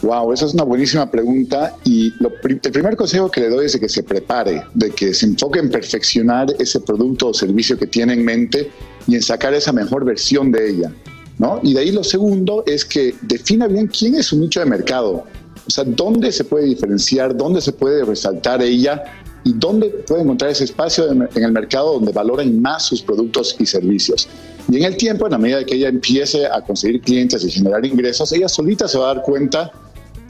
[0.01, 3.73] Wow, esa es una buenísima pregunta y lo, el primer consejo que le doy es
[3.73, 7.87] de que se prepare, de que se enfoque en perfeccionar ese producto o servicio que
[7.87, 8.69] tiene en mente
[9.07, 10.91] y en sacar esa mejor versión de ella.
[11.39, 11.61] ¿no?
[11.63, 15.23] Y de ahí lo segundo es que defina bien quién es su nicho de mercado,
[15.65, 19.03] o sea, dónde se puede diferenciar, dónde se puede resaltar ella
[19.43, 23.65] y dónde puede encontrar ese espacio en el mercado donde valoren más sus productos y
[23.65, 24.27] servicios.
[24.69, 27.85] Y en el tiempo, en la medida que ella empiece a conseguir clientes y generar
[27.85, 29.71] ingresos, ella solita se va a dar cuenta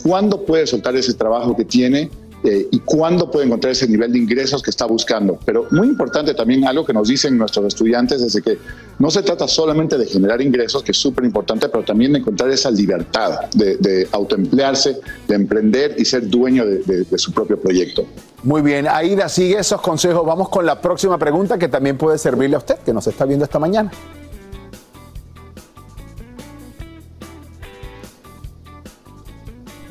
[0.04, 2.10] cuándo puede soltar ese trabajo que tiene
[2.44, 5.40] eh, y cuándo puede encontrar ese nivel de ingresos que está buscando.
[5.46, 8.58] Pero muy importante también algo que nos dicen nuestros estudiantes es que
[9.00, 12.50] no se trata solamente de generar ingresos, que es súper importante, pero también de encontrar
[12.50, 18.06] esa libertad de, autoemplearse, de emprender y ser dueño de, de su propio proyecto.
[18.44, 20.26] Muy bien, Aida, sigue esos consejos.
[20.26, 23.46] Vamos con la próxima pregunta que también puede servirle a usted, que nos está viendo
[23.46, 23.90] esta mañana.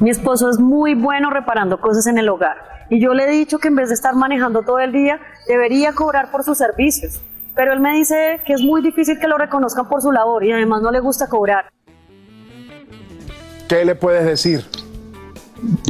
[0.03, 2.57] Mi esposo es muy bueno reparando cosas en el hogar
[2.91, 5.93] y yo le he dicho que en vez de estar manejando todo el día, debería
[5.93, 7.21] cobrar por sus servicios.
[7.55, 10.51] Pero él me dice que es muy difícil que lo reconozcan por su labor y
[10.51, 11.67] además no le gusta cobrar.
[13.69, 14.65] ¿Qué le puedes decir?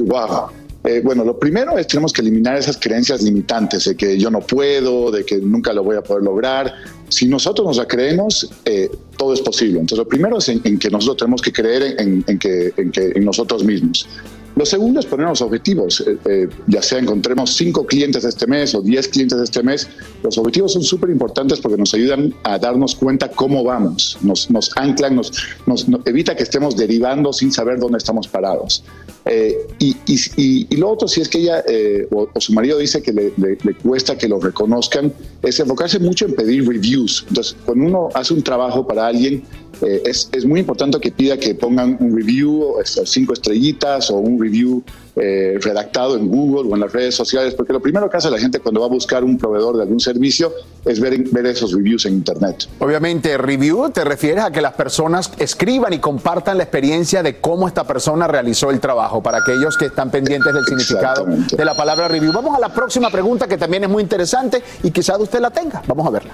[0.02, 0.50] Wow.
[0.84, 4.40] Eh, bueno, lo primero es tenemos que eliminar esas creencias limitantes de que yo no
[4.40, 6.70] puedo, de que nunca lo voy a poder lograr.
[7.12, 9.80] Si nosotros nos la creemos, eh, todo es posible.
[9.80, 13.24] Entonces, lo primero es en, que nosotros tenemos que creer en, que, en, que, en
[13.24, 14.08] nosotros mismos.
[14.54, 18.82] Lo segundo es ponernos objetivos, eh, eh, ya sea encontremos cinco clientes este mes o
[18.82, 19.88] diez clientes este mes.
[20.22, 24.70] Los objetivos son súper importantes porque nos ayudan a darnos cuenta cómo vamos, nos, nos
[24.76, 25.32] anclan, nos,
[25.66, 28.84] nos, evita que estemos derivando sin saber dónde estamos parados.
[29.24, 31.64] Eh, y, y, y, lo otro, si es que ella
[32.10, 35.12] o, su marido dice que le, le, cuesta que lo reconozcan,
[35.42, 37.24] es enfocarse mucho en pedir reviews.
[37.28, 39.44] Entonces, cuando uno hace un trabajo para alguien,
[39.80, 44.82] es, es, muy importante que pida que pongan un review, cinco estrellitas o un review
[45.14, 48.38] eh, redactado en Google o en las redes sociales, porque lo primero que hace la
[48.38, 50.52] gente cuando va a buscar un proveedor de algún servicio
[50.84, 52.66] es ver, ver esos reviews en Internet.
[52.78, 57.68] Obviamente, review te refieres a que las personas escriban y compartan la experiencia de cómo
[57.68, 62.08] esta persona realizó el trabajo, para aquellos que están pendientes del significado de la palabra
[62.08, 62.32] review.
[62.32, 65.82] Vamos a la próxima pregunta que también es muy interesante y quizás usted la tenga.
[65.86, 66.32] Vamos a verla.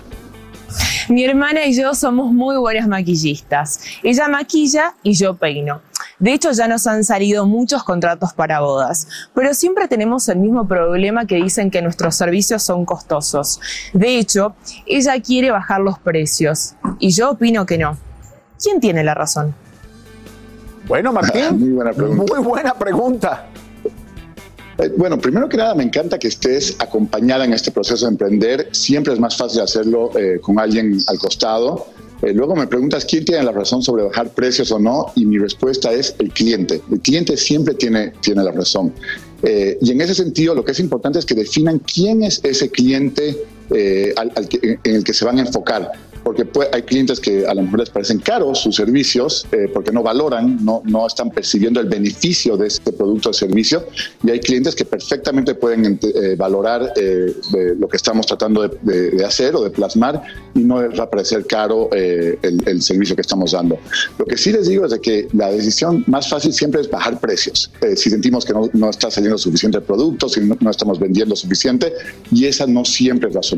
[1.09, 3.81] Mi hermana y yo somos muy buenas maquillistas.
[4.03, 5.81] Ella maquilla y yo peino.
[6.19, 10.67] De hecho, ya nos han salido muchos contratos para bodas, pero siempre tenemos el mismo
[10.67, 13.61] problema que dicen que nuestros servicios son costosos.
[13.93, 14.55] De hecho,
[14.87, 17.97] ella quiere bajar los precios y yo opino que no.
[18.61, 19.55] ¿Quién tiene la razón?
[20.89, 22.35] Bueno, Martín, muy buena pregunta.
[22.35, 23.47] Muy buena pregunta.
[24.79, 28.69] Eh, bueno, primero que nada, me encanta que estés acompañada en este proceso de emprender.
[28.73, 31.87] Siempre es más fácil hacerlo eh, con alguien al costado.
[32.23, 35.39] Eh, luego me preguntas quién tiene la razón sobre bajar precios o no, y mi
[35.39, 36.81] respuesta es el cliente.
[36.91, 38.93] El cliente siempre tiene, tiene la razón.
[39.43, 43.37] y en ese sentido, lo que es importante es que definan quién es ese cliente
[43.71, 47.91] en el que se van a enfocar porque hay clientes que a lo mejor les
[47.91, 52.67] parecen caros sus servicios eh, porque no valoran, no, no están percibiendo el beneficio de
[52.67, 53.87] este producto o servicio
[54.23, 57.35] y hay clientes que perfectamente pueden eh, valorar eh,
[57.79, 60.23] lo que estamos tratando de, hacer o de plasmar
[60.55, 63.79] y no les va a parecer caro el, el, servicio que estamos dando.
[64.19, 67.21] Lo que sí les digo es de que la decisión más fácil siempre es bajar
[67.21, 67.71] precios.
[67.97, 71.93] si sentimos que no, no, está saliendo suficiente producto, si no, no estamos vendiendo suficiente
[72.31, 73.58] y esa no siempre es la solución.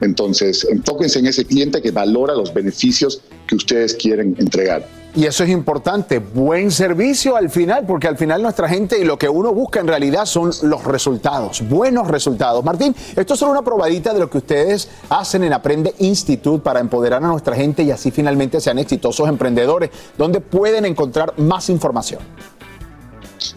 [0.00, 4.86] Entonces, enfóquense en ese cliente que valora los beneficios que ustedes quieren entregar.
[5.16, 9.18] Y eso es importante, buen servicio al final, porque al final nuestra gente y lo
[9.18, 12.62] que uno busca en realidad son los resultados, buenos resultados.
[12.62, 16.78] Martín, esto es solo una probadita de lo que ustedes hacen en Aprende Institute para
[16.78, 22.20] empoderar a nuestra gente y así finalmente sean exitosos emprendedores, donde pueden encontrar más información.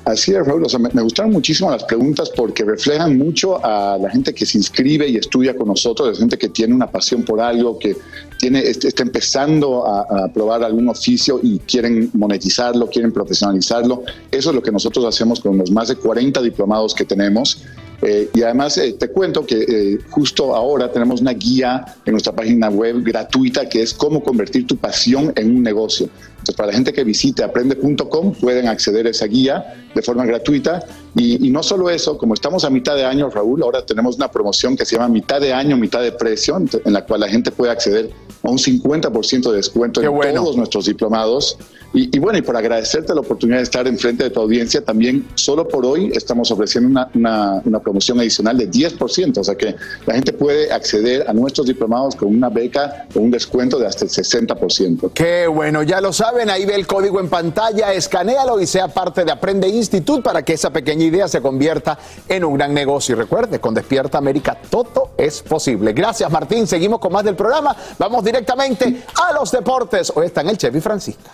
[0.05, 0.63] Así es, Raúl.
[0.93, 5.17] me, gustaron muchísimo las preguntas porque reflejan mucho a la gente que se inscribe y
[5.17, 7.95] estudia con nosotros, la gente que tiene una pasión por algo, que
[8.37, 14.03] tiene, está empezando a, probar algún oficio y quieren monetizarlo, quieren profesionalizarlo.
[14.31, 17.63] Eso es lo que nosotros hacemos con los más de 40 diplomados que tenemos.
[18.01, 22.33] Eh, y además eh, te cuento que eh, justo ahora tenemos una guía en nuestra
[22.33, 26.09] página web gratuita que es cómo convertir tu pasión en un negocio.
[26.41, 30.83] Entonces, para la gente que visite aprende.com pueden acceder a esa guía de forma gratuita.
[31.15, 34.31] Y, y, no solo eso, como estamos a mitad de año, Raúl, ahora tenemos una
[34.31, 37.51] promoción que se llama mitad de año, mitad de precio, en la cual la gente
[37.51, 38.11] puede acceder
[38.43, 41.57] a un 50% de descuento en todos nuestros diplomados.
[41.93, 45.27] Y, y, bueno, y por agradecerte la oportunidad de estar enfrente de tu audiencia, también
[45.35, 49.75] solo por hoy estamos ofreciendo una, una, una, promoción adicional de 10%, o sea que
[50.05, 54.05] la gente puede acceder a nuestros diplomados con una beca o un descuento de hasta
[54.05, 55.11] el 60%.
[55.13, 59.25] Qué bueno, ya lo saben, ahí ve el código en pantalla, escanéalo y sea parte
[59.25, 61.97] de Aprende Institute para que esa pequeña idea se convierta
[62.27, 63.15] en un gran negocio.
[63.15, 65.93] Y recuerde, con Despierta América todo es posible.
[65.93, 70.11] Gracias Martín, seguimos con más del programa, vamos directamente a los deportes.
[70.15, 71.31] Hoy está en el Chevy Francisca.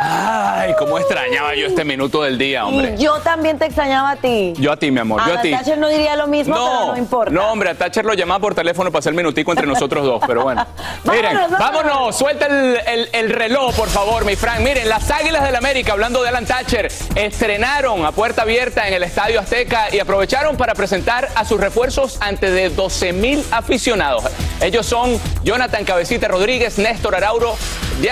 [0.00, 2.94] Ay, cómo extrañaba yo este minuto del día, hombre.
[2.96, 4.54] Y yo también te extrañaba a ti.
[4.58, 5.50] Yo a ti, mi amor, yo a, a ti.
[5.50, 7.30] Thatcher no diría lo mismo, no, pero no importa.
[7.32, 10.22] No, hombre, a Thatcher lo llamaba por teléfono para hacer el minutico entre nosotros dos,
[10.26, 10.66] pero bueno.
[11.04, 12.16] Miren, vámonos, vámonos.
[12.16, 14.60] suelta el, el, el, reloj, por favor, mi Frank.
[14.60, 19.04] Miren, las Águilas del América, hablando de Alan Thatcher, estrenaron a puerta abierta en el
[19.04, 24.24] Estadio Azteca y aprovecharon para presentar a sus refuerzos ante de 12 mil aficionados.
[24.60, 27.56] Ellos son Jonathan Cabecita Rodríguez, Néstor Araujo,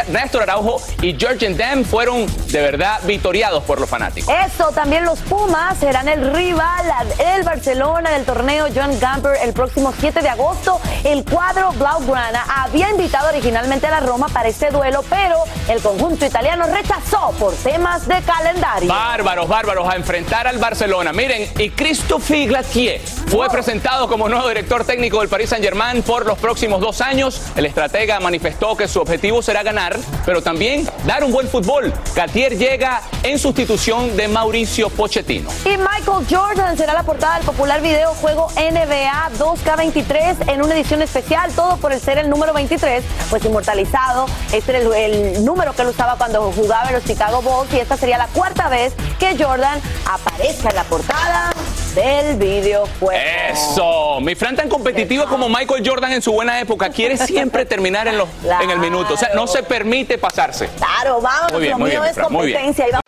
[0.08, 4.32] Néstor Araujo y Georgian Dem fueron de verdad victoriados por los fanáticos.
[4.46, 6.86] Eso, también los Pumas serán el rival
[7.18, 10.80] del Barcelona del torneo John Gamper el próximo 7 de agosto.
[11.02, 15.38] El cuadro Blaugrana había invitado originalmente a la Roma para este duelo, pero
[15.68, 18.88] el conjunto italiano rechazó por temas de calendario.
[18.88, 21.14] Bárbaros, bárbaros a enfrentar al Barcelona.
[21.14, 26.38] Miren, y Christophe Glatier fue presentado como nuevo director técnico del Paris Saint-Germain por los
[26.38, 27.40] próximos dos años.
[27.56, 31.90] El estratega manifestó que su objetivo será ganar, pero también dar un buen fútbol.
[32.14, 35.48] Gatier llega en sustitución de Mauricio Pochettino.
[35.64, 41.50] Y Michael Jordan será la portada del popular videojuego NBA 2K23 en una edición especial,
[41.52, 44.26] todo por el ser el número 23, pues inmortalizado.
[44.52, 47.78] Este era el, el número que él usaba cuando jugaba en los Chicago Bulls y
[47.78, 49.80] esta sería la cuarta vez que Jordan
[50.26, 51.52] aparezca en la portada
[51.94, 53.20] del videojuego.
[53.50, 55.32] Eso, mi Fran tan competitivo Eso.
[55.32, 58.64] como Michael Jordan en su buena época, quiere siempre terminar en, los, claro.
[58.64, 60.68] en el minuto, o sea, no se permite pasarse.
[60.76, 62.58] Claro, vamos, muy bien, lo muy mío bien, es Fran, muy bien.
[62.58, 63.00] competencia.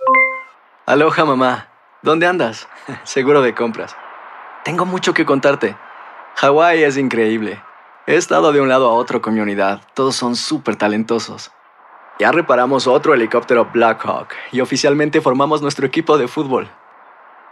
[0.86, 1.68] Aloha mamá,
[2.02, 2.66] ¿dónde andas?
[3.04, 3.94] Seguro de compras.
[4.64, 5.76] Tengo mucho que contarte.
[6.36, 7.62] Hawái es increíble.
[8.06, 11.50] He estado de un lado a otro con mi unidad, todos son súper talentosos.
[12.18, 16.68] Ya reparamos otro helicóptero Blackhawk y oficialmente formamos nuestro equipo de fútbol.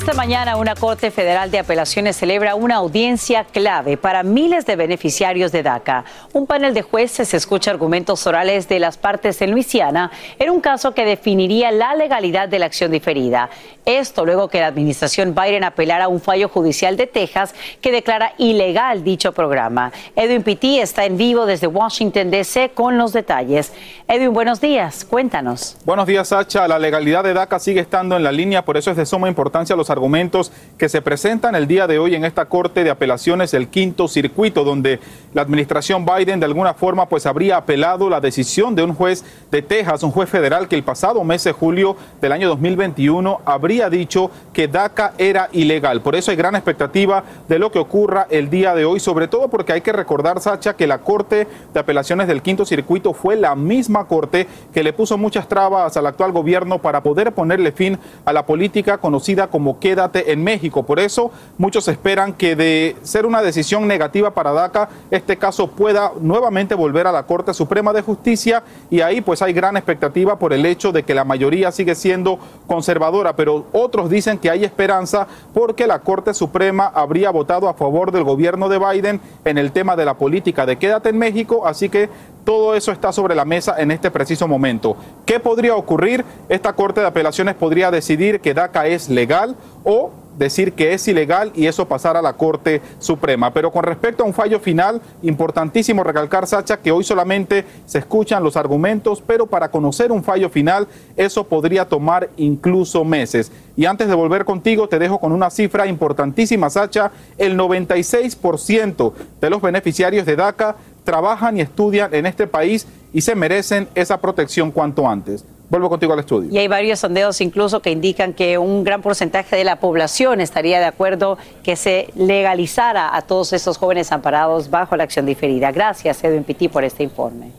[0.00, 5.52] Esta mañana una Corte Federal de Apelaciones celebra una audiencia clave para miles de beneficiarios
[5.52, 6.06] de DACA.
[6.32, 10.94] Un panel de jueces escucha argumentos orales de las partes en Luisiana en un caso
[10.94, 13.50] que definiría la legalidad de la acción diferida.
[13.84, 18.32] Esto luego que la administración Biden apelara a un fallo judicial de Texas que declara
[18.38, 19.92] ilegal dicho programa.
[20.16, 22.70] Edwin Pitti está en vivo desde Washington, D.C.
[22.70, 23.72] con los detalles.
[24.08, 25.04] Edwin, buenos días.
[25.04, 25.76] Cuéntanos.
[25.84, 26.66] Buenos días, Sacha.
[26.66, 29.76] La legalidad de DACA sigue estando en la línea, por eso es de suma importancia
[29.76, 33.68] los argumentos que se presentan el día de hoy en esta Corte de Apelaciones, el
[33.68, 35.00] quinto circuito, donde
[35.34, 39.62] la administración Biden de alguna forma pues habría apelado la decisión de un juez de
[39.62, 44.30] Texas, un juez federal que el pasado mes de julio del año 2021 habría dicho
[44.52, 46.00] que DACA era ilegal.
[46.00, 49.48] Por eso hay gran expectativa de lo que ocurra el día de hoy, sobre todo
[49.48, 53.54] porque hay que recordar, Sacha, que la Corte de Apelaciones del quinto circuito fue la
[53.54, 58.32] misma Corte que le puso muchas trabas al actual gobierno para poder ponerle fin a
[58.32, 60.84] la política conocida como quédate en México.
[60.84, 66.12] Por eso muchos esperan que de ser una decisión negativa para DACA, este caso pueda
[66.20, 68.62] nuevamente volver a la Corte Suprema de Justicia.
[68.90, 72.38] Y ahí pues hay gran expectativa por el hecho de que la mayoría sigue siendo
[72.66, 78.12] conservadora, pero otros dicen que hay esperanza porque la Corte Suprema habría votado a favor
[78.12, 81.88] del gobierno de Biden en el tema de la política de quédate en México, así
[81.88, 82.08] que
[82.44, 84.96] todo eso está sobre la mesa en este preciso momento.
[85.26, 86.24] ¿Qué podría ocurrir?
[86.48, 90.10] Esta Corte de Apelaciones podría decidir que DACA es legal o
[90.40, 93.52] decir que es ilegal y eso pasar a la Corte Suprema.
[93.52, 98.42] Pero con respecto a un fallo final, importantísimo recalcar, Sacha, que hoy solamente se escuchan
[98.42, 103.52] los argumentos, pero para conocer un fallo final, eso podría tomar incluso meses.
[103.76, 107.12] Y antes de volver contigo, te dejo con una cifra importantísima, Sacha.
[107.36, 113.34] El 96% de los beneficiarios de DACA trabajan y estudian en este país y se
[113.34, 115.44] merecen esa protección cuanto antes.
[115.68, 116.50] Vuelvo contigo al estudio.
[116.50, 120.80] Y hay varios sondeos incluso que indican que un gran porcentaje de la población estaría
[120.80, 125.70] de acuerdo que se legalizara a todos estos jóvenes amparados bajo la acción diferida.
[125.70, 127.52] Gracias, Edwin Pitti, por este informe.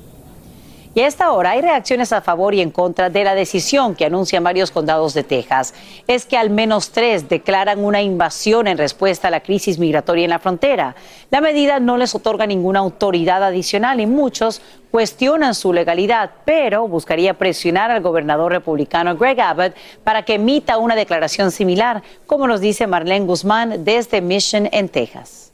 [0.94, 4.04] Y a esta hora hay reacciones a favor y en contra de la decisión que
[4.04, 5.74] anuncian varios condados de Texas.
[6.06, 10.32] Es que al menos tres declaran una invasión en respuesta a la crisis migratoria en
[10.32, 10.96] la frontera.
[11.30, 14.62] La medida no les otorga ninguna autoridad adicional y muchos
[14.92, 19.74] cuestionan su legalidad, pero buscaría presionar al gobernador republicano Greg Abbott
[20.04, 25.51] para que emita una declaración similar, como nos dice Marlene Guzmán desde Mission en Texas.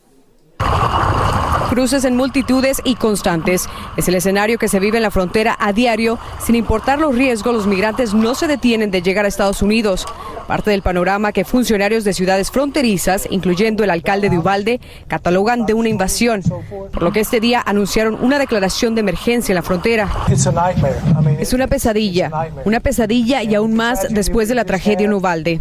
[1.70, 3.68] Cruces en multitudes y constantes.
[3.98, 6.18] Es el escenario que se vive en la frontera a diario.
[6.40, 10.06] Sin importar los riesgos, los migrantes no se detienen de llegar a Estados Unidos.
[10.48, 15.74] Parte del panorama que funcionarios de ciudades fronterizas, incluyendo el alcalde de Ubalde, catalogan de
[15.74, 16.42] una invasión,
[16.94, 20.10] por lo que este día anunciaron una declaración de emergencia en la frontera.
[21.40, 22.32] Es una pesadilla,
[22.64, 25.60] una pesadilla y aún más después de la tragedia en Ubalde.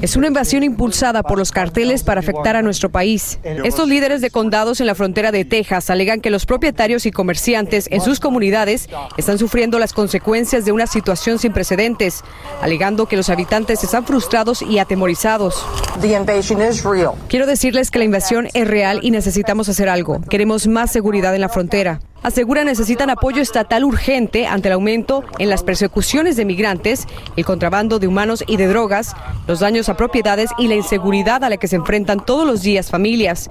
[0.00, 3.38] Es una invasión impulsada por los carteles para afectar a nuestro país.
[3.42, 7.88] Estos líderes de condados en la frontera de Texas alegan que los propietarios y comerciantes
[7.90, 12.22] en sus comunidades están sufriendo las consecuencias de una situación sin precedentes,
[12.62, 15.66] alegando que los habitantes están frustrados y atemorizados.
[17.28, 20.20] Quiero decirles que la invasión es real y necesitamos hacer algo.
[20.28, 25.48] Queremos más seguridad en la frontera asegura necesitan apoyo estatal urgente ante el aumento en
[25.48, 27.06] las persecuciones de migrantes,
[27.36, 29.14] el contrabando de humanos y de drogas,
[29.46, 32.90] los daños a propiedades y la inseguridad a la que se enfrentan todos los días
[32.90, 33.48] familias.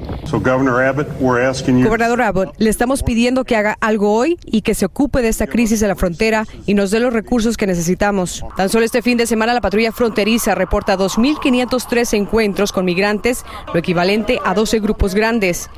[1.86, 5.48] Gobernador Abbott, le estamos pidiendo que haga algo hoy y que se ocupe de esta
[5.48, 8.44] crisis en la frontera y nos dé los recursos que necesitamos.
[8.58, 13.80] Tan solo este fin de semana la patrulla fronteriza reporta 2.503 encuentros con migrantes, lo
[13.80, 15.70] equivalente a 12 grupos grandes.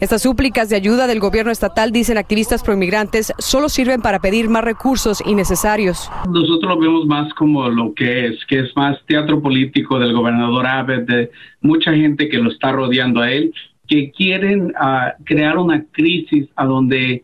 [0.00, 4.64] Estas súplicas de ayuda del gobierno estatal, dicen activistas proinmigrantes, solo sirven para pedir más
[4.64, 6.10] recursos innecesarios.
[6.28, 10.66] Nosotros lo vemos más como lo que es, que es más teatro político del gobernador
[10.66, 13.52] Abbott, de mucha gente que lo está rodeando a él,
[13.88, 17.22] que quieren ah, crear una crisis a donde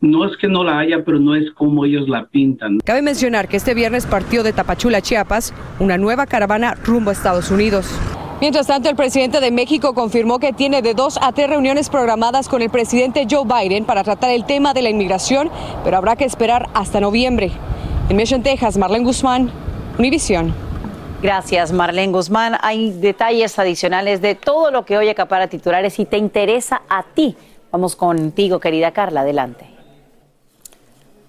[0.00, 2.78] no es que no la haya, pero no es como ellos la pintan.
[2.84, 7.50] Cabe mencionar que este viernes partió de Tapachula, Chiapas, una nueva caravana rumbo a Estados
[7.50, 7.86] Unidos.
[8.42, 12.48] Mientras tanto, el presidente de México confirmó que tiene de dos a tres reuniones programadas
[12.48, 15.48] con el presidente Joe Biden para tratar el tema de la inmigración,
[15.84, 17.52] pero habrá que esperar hasta noviembre.
[18.08, 19.52] En Mission, Texas, Marlene Guzmán,
[19.96, 20.52] Univisión.
[21.22, 22.56] Gracias, Marlene Guzmán.
[22.62, 27.36] Hay detalles adicionales de todo lo que hoy acapara titulares y te interesa a ti.
[27.70, 29.71] Vamos contigo, querida Carla, adelante.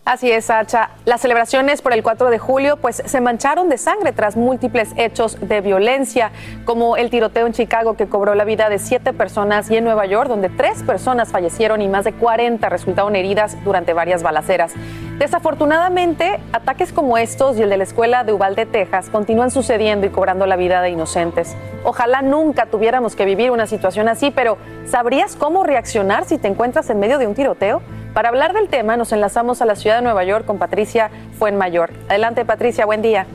[0.06, 0.90] Así es, Sacha.
[1.06, 5.38] Las celebraciones por el 4 de julio pues se mancharon de sangre tras múltiples hechos
[5.40, 6.32] de violencia,
[6.66, 10.06] como el tiroteo en Chicago que cobró la vida de siete personas y en Nueva
[10.06, 14.74] York donde tres personas fallecieron y más de 40 resultaron heridas durante varias balaceras.
[15.20, 20.10] Desafortunadamente, ataques como estos y el de la escuela de Uvalde, Texas, continúan sucediendo y
[20.10, 21.56] cobrando la vida de inocentes.
[21.86, 26.90] Ojalá nunca tuviéramos que vivir una situación así, pero ¿sabrías cómo reaccionar si te encuentras
[26.90, 27.82] en medio de un tiroteo?
[28.14, 31.10] Para hablar del tema nos enlazamos a la ciudad de Nueva York con Patricia
[31.40, 31.92] Fuenmayor.
[32.08, 33.26] Adelante Patricia, buen día.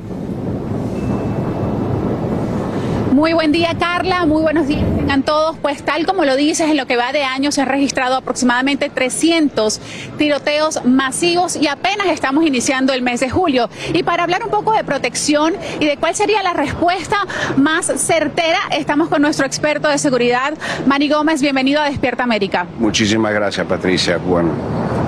[3.18, 4.26] Muy buen día, Carla.
[4.26, 5.56] Muy buenos días tengan todos.
[5.58, 8.90] Pues tal como lo dices, en lo que va de año se han registrado aproximadamente
[8.90, 9.80] 300
[10.18, 13.70] tiroteos masivos y apenas estamos iniciando el mes de julio.
[13.92, 17.16] Y para hablar un poco de protección y de cuál sería la respuesta
[17.56, 20.52] más certera, estamos con nuestro experto de seguridad,
[20.86, 21.40] Manny Gómez.
[21.40, 22.66] Bienvenido a Despierta América.
[22.78, 24.18] Muchísimas gracias, Patricia.
[24.18, 24.50] Bueno.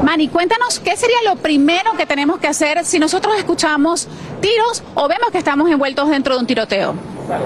[0.03, 4.09] Manny, cuéntanos qué sería lo primero que tenemos que hacer si nosotros escuchamos
[4.41, 6.95] tiros o vemos que estamos envueltos dentro de un tiroteo.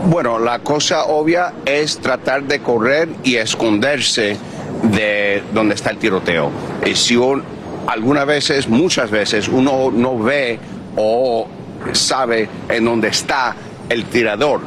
[0.06, 4.36] Bueno, la cosa obvia es tratar de correr y esconderse
[4.82, 6.50] de donde está el tiroteo.
[6.84, 7.18] Y si
[7.86, 10.58] algunas veces, muchas veces, uno no ve
[10.96, 11.46] o
[11.92, 13.54] sabe en dónde está
[13.88, 14.60] el tirador,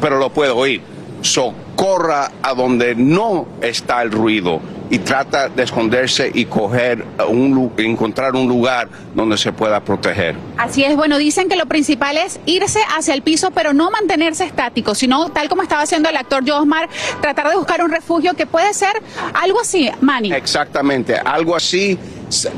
[0.00, 0.82] pero lo puedo oír.
[1.22, 4.60] So, corra a donde no está el ruido
[4.94, 10.36] y trata de esconderse y coger un, encontrar un lugar donde se pueda proteger.
[10.56, 14.44] Así es, bueno, dicen que lo principal es irse hacia el piso, pero no mantenerse
[14.44, 16.88] estático, sino tal como estaba haciendo el actor Josmar,
[17.20, 18.92] tratar de buscar un refugio que puede ser
[19.34, 20.32] algo así, Manny.
[20.32, 21.98] Exactamente, algo así,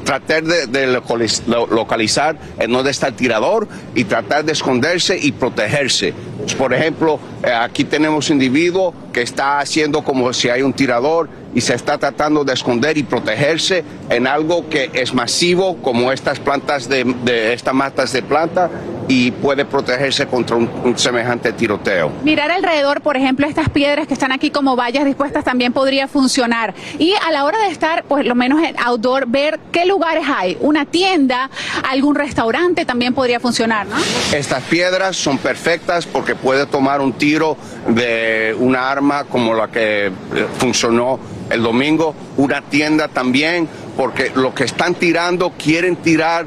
[0.04, 5.18] tratar de, de localiz- lo- localizar en donde está el tirador y tratar de esconderse
[5.18, 6.12] y protegerse.
[6.58, 11.62] Por ejemplo, eh, aquí tenemos individuo que está haciendo como si hay un tirador y
[11.62, 16.86] se está tratando de esconder y protegerse en algo que es masivo, como estas plantas
[16.86, 18.70] de, estas matas de planta,
[19.08, 22.10] y puede protegerse contra un- un semejante tiroteo.
[22.24, 26.74] Mirar alrededor, por ejemplo, estas piedras que están aquí como vallas dispuestas también podría funcionar.
[26.98, 30.56] Y a la hora de estar, pues lo menos en outdoor, ver qué lugares hay.
[30.60, 31.50] Una tienda,
[31.88, 33.96] algún restaurante también podría funcionar, ¿no?
[34.34, 37.56] Estas piedras son perfectas porque puede tomar un tiro
[37.88, 40.12] de una arma como la que eh,
[40.58, 41.18] funcionó
[41.50, 46.46] el domingo, una tienda también, porque lo que están tirando quieren tirar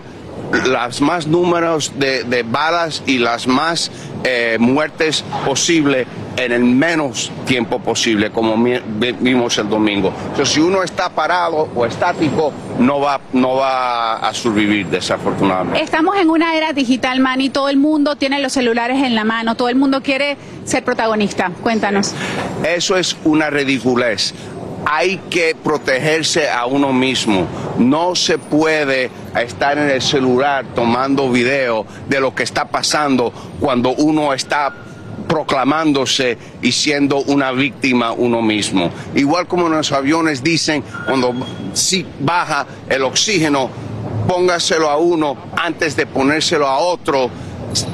[0.65, 3.91] las más números de, de balas y las más
[4.23, 8.55] eh, muertes posible en el menos tiempo posible, como
[9.19, 10.13] vimos el domingo.
[10.29, 15.81] Entonces, si uno está parado o estático, no va, no va a sobrevivir, desafortunadamente.
[15.81, 17.49] Estamos en una era digital, Manny.
[17.49, 19.55] Todo el mundo tiene los celulares en la mano.
[19.55, 21.51] Todo el mundo quiere ser protagonista.
[21.61, 22.13] Cuéntanos.
[22.63, 24.33] Eso es una ridiculez.
[24.85, 27.47] Hay que protegerse a uno mismo.
[27.77, 33.91] No se puede estar en el celular tomando video de lo que está pasando cuando
[33.91, 34.73] uno está
[35.27, 38.89] proclamándose y siendo una víctima uno mismo.
[39.13, 41.33] Igual como en los aviones dicen, cuando
[41.73, 43.69] si baja el oxígeno,
[44.27, 47.29] póngaselo a uno antes de ponérselo a otro,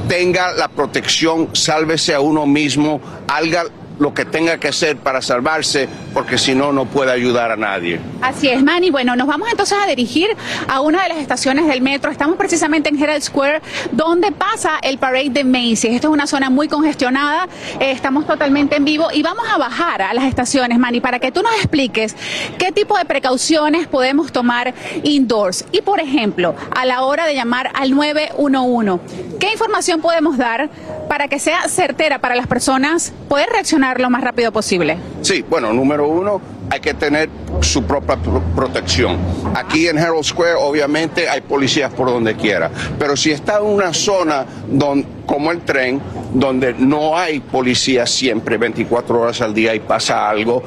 [0.08, 3.66] tenga la protección, sálvese a uno mismo, haga
[4.00, 8.00] lo que tenga que hacer para salvarse, porque si no, no puede ayudar a nadie.
[8.22, 8.89] Así es, Manny.
[8.89, 10.30] Bueno, nos vamos entonces a dirigir
[10.68, 12.12] a una de las estaciones del metro.
[12.12, 15.86] Estamos precisamente en Herald Square, donde pasa el parade de Macy's.
[15.86, 17.48] Esto es una zona muy congestionada.
[17.80, 21.32] eh, estamos totalmente en vivo y vamos a bajar a las estaciones, Manny, para que
[21.32, 22.16] tú nos expliques
[22.58, 24.74] qué tipo de precauciones podemos tomar
[25.04, 25.66] indoors.
[25.72, 29.00] Y, por ejemplo, a la hora de llamar al 911,
[29.39, 30.70] ¿qué información podemos dar
[31.08, 34.98] para que sea certera para las personas poder reaccionar lo más rápido posible?
[35.22, 37.30] Sí, bueno, número uno, hay que tener
[37.62, 39.18] su propia pro- protección.
[39.54, 42.72] Aquí en Herald Square, obviamente, hay policías por donde quiera.
[43.00, 46.02] Pero si está en una zona don- como el tren,
[46.34, 50.64] donde no hay policía siempre, 24 horas al día y pasa algo,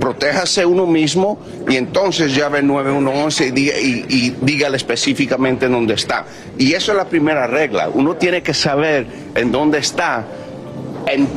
[0.00, 1.38] protéjase uno mismo
[1.68, 6.24] y entonces llame al 911 y, diga- y- y dígale específicamente en dónde está.
[6.58, 7.88] Y eso es la primera regla.
[7.92, 10.24] Uno tiene que saber en dónde está
[11.06, 11.28] en-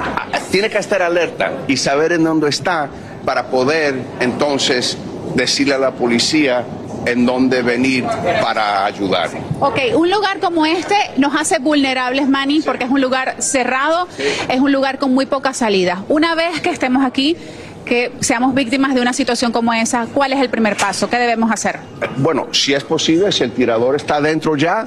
[0.52, 2.90] tiene que estar alerta y saber en dónde está
[3.26, 4.98] para poder entonces
[5.36, 6.64] decirle a la policía
[7.06, 8.04] en dónde venir
[8.42, 9.30] para ayudar.
[9.60, 14.08] Ok, un lugar como este nos hace vulnerables, Manny, porque es un lugar cerrado,
[14.50, 16.00] es un lugar con muy pocas salidas.
[16.10, 17.38] Una vez que estemos aquí,
[17.86, 21.10] que seamos víctimas de una situación como esa, ¿cuál es el primer paso?
[21.10, 21.80] ¿Qué debemos hacer?
[22.18, 24.86] Bueno, si es posible, si el tirador está dentro ya,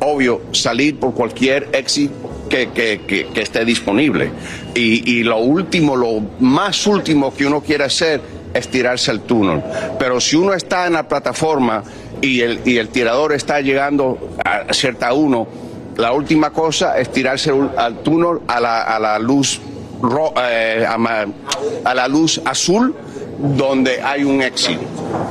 [0.00, 2.10] obvio, salir por cualquier exit
[2.48, 4.30] que, esté disponible.
[4.74, 8.20] Y, lo último, lo más último que uno quiere hacer
[8.52, 9.62] es tirarse al túnel.
[9.98, 11.82] Pero si uno está en la plataforma
[12.20, 15.46] y el, tirador está llegando a cierta uno,
[15.96, 18.82] la última cosa es tirarse al- túnel a la,
[20.50, 21.26] eh, ama-
[21.84, 22.94] a la luz azul
[23.38, 24.78] donde hay un exit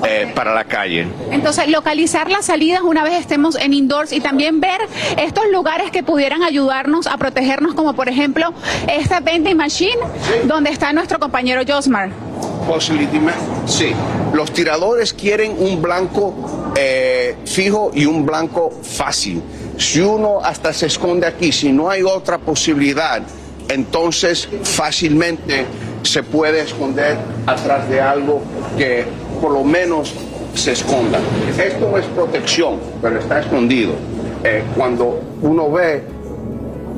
[0.07, 1.07] eh, para la calle.
[1.31, 4.79] Entonces, localizar las salidas una vez estemos en indoors y también ver
[5.17, 8.53] estos lugares que pudieran ayudarnos a protegernos, como por ejemplo
[8.87, 9.97] esta vending machine
[10.45, 12.09] donde está nuestro compañero Josmar.
[13.65, 13.91] Sí,
[14.33, 19.41] los tiradores quieren un blanco eh, fijo y un blanco fácil.
[19.77, 23.21] Si uno hasta se esconde aquí, si no hay otra posibilidad,
[23.69, 25.65] entonces fácilmente
[26.03, 28.41] se puede esconder atrás de algo
[28.77, 29.05] que
[29.41, 30.13] por lo menos
[30.53, 31.19] se esconda.
[31.57, 33.93] Esto no es protección, pero está escondido.
[34.43, 36.03] Eh, cuando uno ve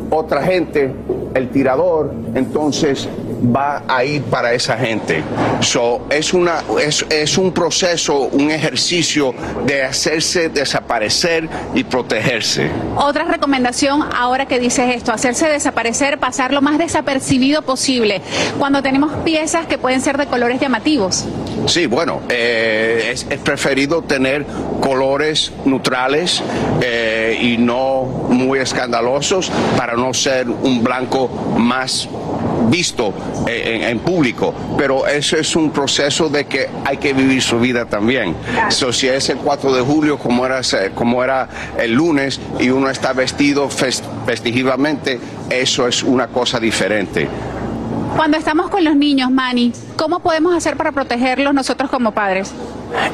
[0.10, 0.94] otra gente,
[1.34, 3.08] el tirador, entonces
[3.56, 5.24] va a ir para esa gente.
[5.60, 9.34] So, es, una, es, es un proceso, un ejercicio
[9.66, 12.70] de hacerse desaparecer y protegerse.
[12.96, 18.22] Otra recomendación, ahora que dices esto, hacerse desaparecer, pasar lo más desapercibido posible,
[18.58, 21.26] cuando tenemos piezas que pueden ser de colores llamativos.
[21.68, 24.46] Sí, bueno, eh, es, es preferido tener
[24.82, 26.42] colores neutrales
[26.82, 31.28] eh, y no muy escandalosos para no ser un blanco
[31.58, 32.08] más
[32.70, 33.14] visto
[33.48, 37.60] eh, en, en público, pero eso es un proceso de que hay que vivir su
[37.60, 38.36] vida también.
[38.70, 40.62] So, si es el 4 de julio como era,
[40.94, 41.48] como era
[41.78, 47.28] el lunes y uno está vestido fest- festivamente, eso es una cosa diferente.
[48.16, 52.54] Cuando estamos con los niños, Manny, ¿cómo podemos hacer para protegerlos nosotros como padres?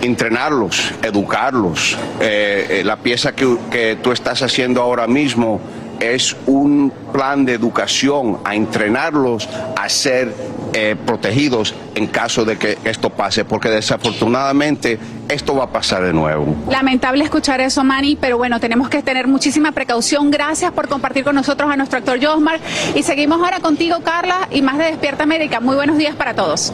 [0.02, 1.98] entrenarlos, educarlos.
[2.20, 5.60] Eh, eh, la pieza que, que tú estás haciendo ahora mismo
[6.02, 9.48] es un plan de educación a entrenarlos
[9.78, 10.34] a ser
[10.74, 14.98] eh, protegidos en caso de que esto pase, porque desafortunadamente
[15.30, 16.56] esto va a pasar de nuevo.
[16.70, 20.32] Lamentable escuchar eso, Manny, pero bueno, tenemos que tener muchísima precaución.
[20.32, 22.60] Gracias por compartir con nosotros a nuestro actor Josmar.
[22.96, 25.60] Y seguimos ahora contigo, Carla, y más de Despierta América.
[25.60, 26.74] Muy buenos días para todos.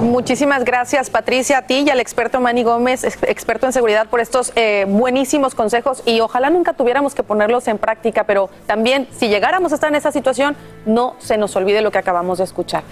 [0.00, 4.20] Muchísimas gracias, Patricia, a ti y al experto Manny Gómez, ex- experto en seguridad, por
[4.20, 9.28] estos eh, buenísimos consejos y ojalá nunca tuviéramos que ponerlos en práctica, pero también si
[9.28, 12.82] llegáramos a estar en esa situación, no se nos olvide lo que acabamos de escuchar.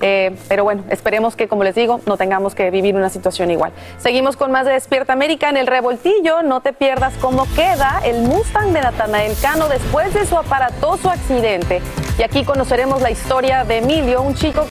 [0.00, 3.72] Eh, pero bueno, esperemos que, como les digo, no tengamos que vivir una situación igual.
[3.98, 6.42] Seguimos con más de Despierta América en el revoltillo.
[6.42, 11.80] No te pierdas cómo queda el Mustang de Natanael Cano después de su aparatoso accidente.
[12.18, 14.66] Y aquí conoceremos la historia de Emilio, un chico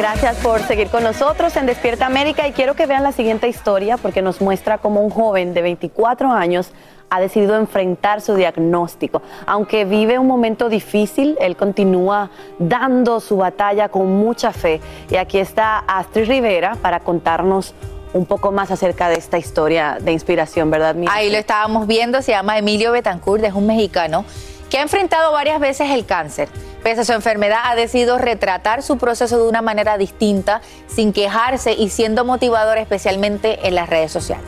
[0.00, 3.98] Gracias por seguir con nosotros en Despierta América y quiero que vean la siguiente historia
[3.98, 6.72] porque nos muestra cómo un joven de 24 años
[7.10, 9.20] ha decidido enfrentar su diagnóstico.
[9.44, 14.80] Aunque vive un momento difícil, él continúa dando su batalla con mucha fe.
[15.10, 17.74] Y aquí está Astrid Rivera para contarnos
[18.14, 20.94] un poco más acerca de esta historia de inspiración, ¿verdad?
[20.94, 21.14] Miriam?
[21.14, 24.24] Ahí lo estábamos viendo, se llama Emilio Betancourt, es un mexicano
[24.70, 26.48] que ha enfrentado varias veces el cáncer.
[26.82, 31.72] Pese a su enfermedad, ha decidido retratar su proceso de una manera distinta, sin quejarse
[31.72, 34.46] y siendo motivador especialmente en las redes sociales.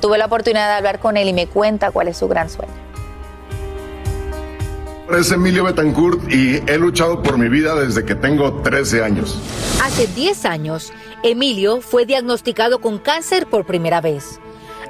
[0.00, 2.72] Tuve la oportunidad de hablar con él y me cuenta cuál es su gran sueño.
[5.18, 9.38] Es Emilio Betancourt y he luchado por mi vida desde que tengo 13 años.
[9.82, 10.92] Hace 10 años,
[11.22, 14.40] Emilio fue diagnosticado con cáncer por primera vez.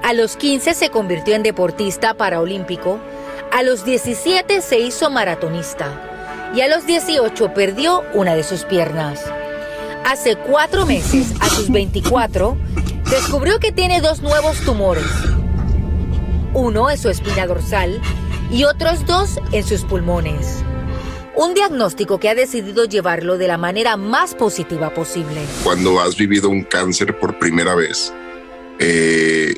[0.02, 2.98] A los 15 se convirtió en deportista paraolímpico.
[3.52, 6.52] A los 17 se hizo maratonista.
[6.54, 9.20] Y a los 18 perdió una de sus piernas.
[10.04, 12.56] Hace cuatro meses, a sus 24,
[13.10, 15.04] descubrió que tiene dos nuevos tumores.
[16.54, 18.00] Uno en su espina dorsal
[18.50, 20.62] y otros dos en sus pulmones.
[21.34, 25.42] Un diagnóstico que ha decidido llevarlo de la manera más positiva posible.
[25.64, 28.12] Cuando has vivido un cáncer por primera vez,
[28.78, 29.54] eh,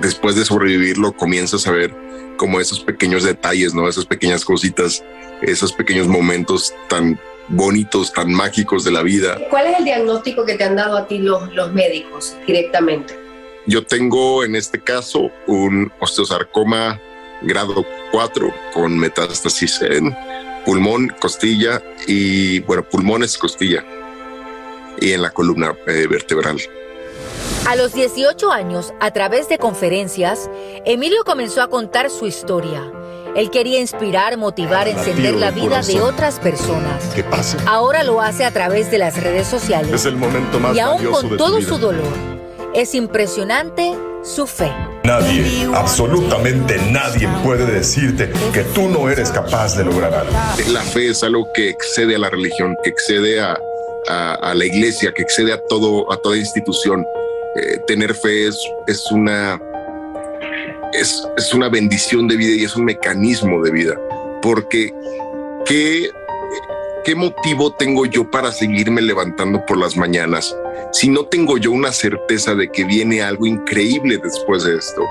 [0.00, 1.94] después de sobrevivirlo, comienzas a ver
[2.36, 3.88] como esos pequeños detalles, ¿no?
[3.88, 5.04] Esas pequeñas cositas,
[5.42, 9.38] esos pequeños momentos tan bonitos, tan mágicos de la vida.
[9.50, 13.18] ¿Cuál es el diagnóstico que te han dado a ti los, los médicos directamente?
[13.66, 16.98] Yo tengo en este caso un osteosarcoma
[17.42, 20.14] grado 4 con metástasis en
[20.64, 23.84] pulmón, costilla y, bueno, pulmones, costilla
[25.00, 26.58] y en la columna eh, vertebral.
[27.70, 30.50] A los 18 años, a través de conferencias,
[30.84, 32.82] Emilio comenzó a contar su historia.
[33.36, 37.04] Él quería inspirar, motivar, encender la vida de otras personas.
[37.14, 37.58] ¿Qué pasa?
[37.66, 39.92] Ahora lo hace a través de las redes sociales.
[39.92, 41.68] Es el momento más y aún con de todo vida.
[41.68, 42.12] su dolor,
[42.74, 44.72] es impresionante su fe.
[45.04, 50.32] Nadie, absolutamente nadie puede decirte que tú no eres capaz de lograr algo.
[50.72, 53.56] La fe es algo que excede a la religión, que excede a,
[54.08, 57.06] a- a la iglesia, que excede a, todo, a toda institución.
[57.56, 59.60] Eh, tener fe es, es una
[60.92, 64.00] es, es una bendición de vida y es un mecanismo de vida.
[64.42, 64.94] Porque
[65.64, 66.10] ¿qué,
[67.04, 70.56] ¿qué motivo tengo yo para seguirme levantando por las mañanas
[70.92, 75.02] si no tengo yo una certeza de que viene algo increíble después de esto?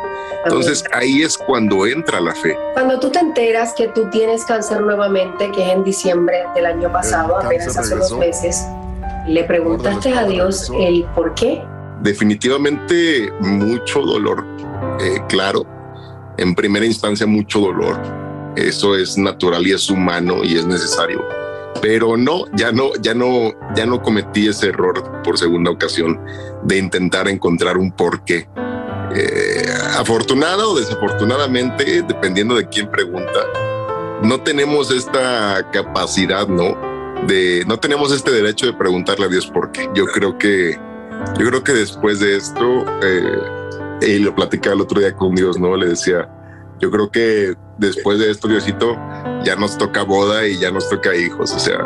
[0.46, 2.58] Entonces ahí es cuando entra la fe.
[2.74, 6.92] Cuando tú te enteras que tú tienes cáncer nuevamente, que es en diciembre del año
[6.92, 8.66] pasado, apenas hace unos meses,
[9.28, 11.62] ¿le preguntaste a Dios el por qué?
[12.02, 14.46] Definitivamente mucho dolor,
[15.00, 15.66] eh, claro.
[16.38, 18.00] En primera instancia mucho dolor.
[18.56, 21.24] Eso es natural y es humano y es necesario.
[21.82, 26.20] Pero no, ya no, ya no, ya no cometí ese error por segunda ocasión
[26.64, 28.48] de intentar encontrar un porqué.
[29.16, 29.66] Eh,
[29.98, 33.40] afortunado o desafortunadamente, dependiendo de quién pregunta,
[34.24, 36.78] no tenemos esta capacidad, ¿no?
[37.26, 39.90] De, no tenemos este derecho de preguntarle a Dios por qué.
[39.94, 40.78] Yo creo que,
[41.38, 43.40] yo creo que después de esto, eh,
[44.02, 45.76] y lo platicaba el otro día con Dios, ¿no?
[45.76, 46.30] Le decía,
[46.80, 48.98] yo creo que después de esto, Diosito,
[49.44, 51.54] ya nos toca boda y ya nos toca hijos.
[51.54, 51.78] O sea,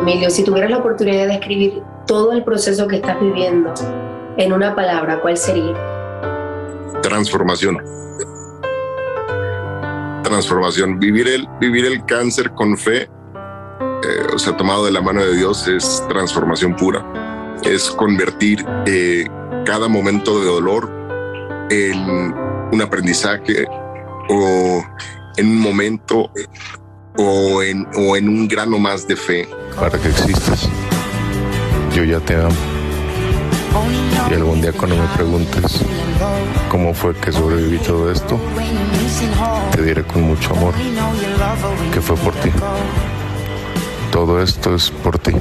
[0.00, 3.72] Emilio, si tuvieras la oportunidad de escribir todo el proceso que estás viviendo
[4.36, 5.74] en una palabra, ¿cuál sería?
[7.02, 7.78] Transformación.
[10.22, 10.98] Transformación.
[10.98, 15.34] Vivir el, vivir el cáncer con fe, eh, o sea, tomado de la mano de
[15.36, 17.31] Dios, es transformación pura.
[17.62, 19.26] Es convertir eh,
[19.64, 20.90] cada momento de dolor
[21.70, 22.34] en
[22.72, 23.66] un aprendizaje
[24.28, 24.84] o
[25.36, 26.30] en un momento
[27.16, 29.48] o en, o en un grano más de fe.
[29.78, 30.68] Para que existas,
[31.94, 32.54] yo ya te amo.
[34.30, 35.80] Y algún día cuando me preguntes
[36.70, 38.38] cómo fue que sobreviví todo esto,
[39.72, 40.74] te diré con mucho amor
[41.92, 42.50] que fue por ti.
[44.10, 45.32] Todo esto es por ti.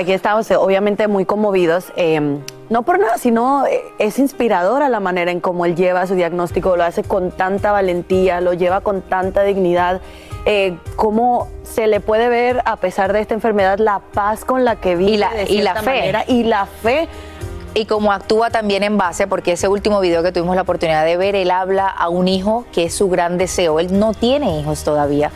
[0.00, 1.92] Aquí estamos, eh, obviamente, muy conmovidos.
[1.96, 2.38] eh,
[2.70, 6.76] no por nada, sino eh, es inspiradora la manera en cómo él lleva su diagnóstico,
[6.76, 10.00] lo hace con tanta valentía, lo lleva con tanta dignidad.
[10.46, 14.76] Eh, cómo se le puede ver, a pesar de esta enfermedad, la paz con la
[14.76, 15.84] que vive Y la- de y la fe.
[15.86, 17.08] manera, y la fe.
[17.74, 21.16] Y como actúa también en base, porque ese último video que tuvimos la oportunidad de
[21.16, 23.80] ver, él habla a un hijo que es su gran deseo.
[23.80, 25.30] Él no tiene hijos todavía.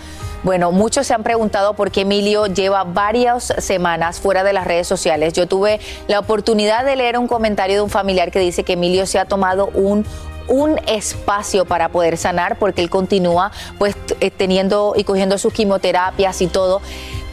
[0.44, 4.86] Bueno, muchos se han preguntado por qué Emilio lleva varias semanas fuera de las redes
[4.86, 5.32] sociales.
[5.32, 9.06] Yo tuve la oportunidad de leer un comentario de un familiar que dice que Emilio
[9.06, 10.04] se ha tomado un
[10.46, 16.42] un espacio para poder sanar porque él continúa pues eh, teniendo y cogiendo sus quimioterapias
[16.42, 16.82] y todo.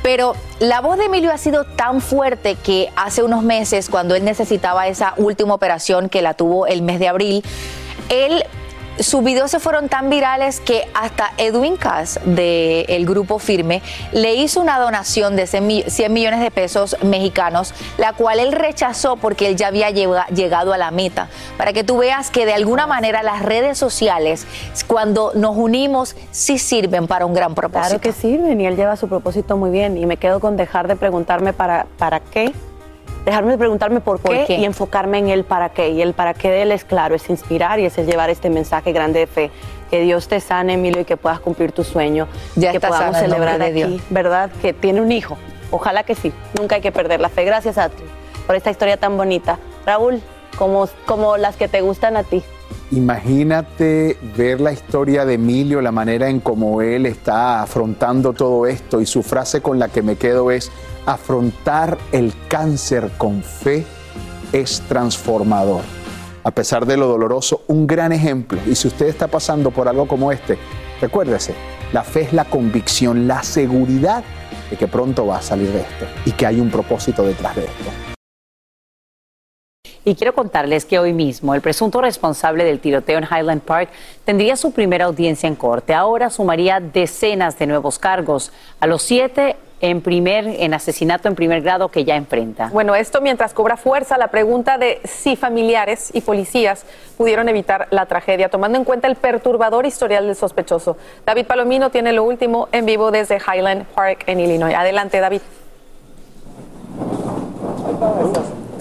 [0.01, 4.23] Pero la voz de Emilio ha sido tan fuerte que hace unos meses, cuando él
[4.23, 7.43] necesitaba esa última operación que la tuvo el mes de abril,
[8.07, 8.45] él
[8.99, 13.81] sus videos se fueron tan virales que hasta Edwin Cass del grupo Firme
[14.11, 18.51] le hizo una donación de 100 mi- 100 millones de pesos mexicanos, la cual él
[18.51, 21.29] rechazó porque él ya había llega- llegado a la meta.
[21.57, 24.45] Para que tú veas que de alguna manera las redes sociales,
[24.87, 27.87] cuando nos unimos, sí sirven para un gran propósito.
[27.99, 29.97] Claro que sirven y él lleva su propósito muy bien.
[29.97, 32.53] Y me quedo con dejar de preguntarme para, para qué,
[33.25, 34.57] dejarme de preguntarme por qué, ¿Por qué?
[34.57, 35.89] y enfocarme en el para qué.
[35.89, 38.49] Y el para qué de él es claro, es inspirar y es el llevar este
[38.49, 39.51] mensaje grande de fe.
[39.89, 42.27] Que Dios te sane, Emilio, y que puedas cumplir tu sueño.
[42.55, 44.01] Ya que está podamos celebrar de aquí, Dios.
[44.09, 44.49] ¿verdad?
[44.61, 45.37] Que tiene un hijo.
[45.69, 46.31] Ojalá que sí.
[46.57, 47.43] Nunca hay que perder la fe.
[47.43, 48.03] Gracias a ti
[48.45, 49.59] por esta historia tan bonita.
[49.85, 50.21] Raúl,
[50.57, 52.43] como, como las que te gustan a ti.
[52.91, 58.99] Imagínate ver la historia de Emilio, la manera en cómo él está afrontando todo esto
[58.99, 60.69] y su frase con la que me quedo es,
[61.05, 63.85] afrontar el cáncer con fe
[64.51, 65.81] es transformador.
[66.43, 68.59] A pesar de lo doloroso, un gran ejemplo.
[68.65, 70.57] Y si usted está pasando por algo como este,
[70.99, 71.53] recuérdese,
[71.93, 74.23] la fe es la convicción, la seguridad
[74.69, 77.65] de que pronto va a salir de esto y que hay un propósito detrás de
[77.65, 78.10] esto.
[80.03, 83.89] Y quiero contarles que hoy mismo el presunto responsable del tiroteo en Highland Park
[84.25, 85.93] tendría su primera audiencia en corte.
[85.93, 91.61] Ahora sumaría decenas de nuevos cargos, a los siete en primer en asesinato en primer
[91.61, 92.69] grado que ya enfrenta.
[92.71, 96.85] Bueno, esto mientras cobra fuerza la pregunta de si familiares y policías
[97.17, 100.97] pudieron evitar la tragedia, tomando en cuenta el perturbador historial del sospechoso.
[101.25, 104.75] David Palomino tiene lo último en vivo desde Highland Park en Illinois.
[104.75, 105.41] Adelante, David.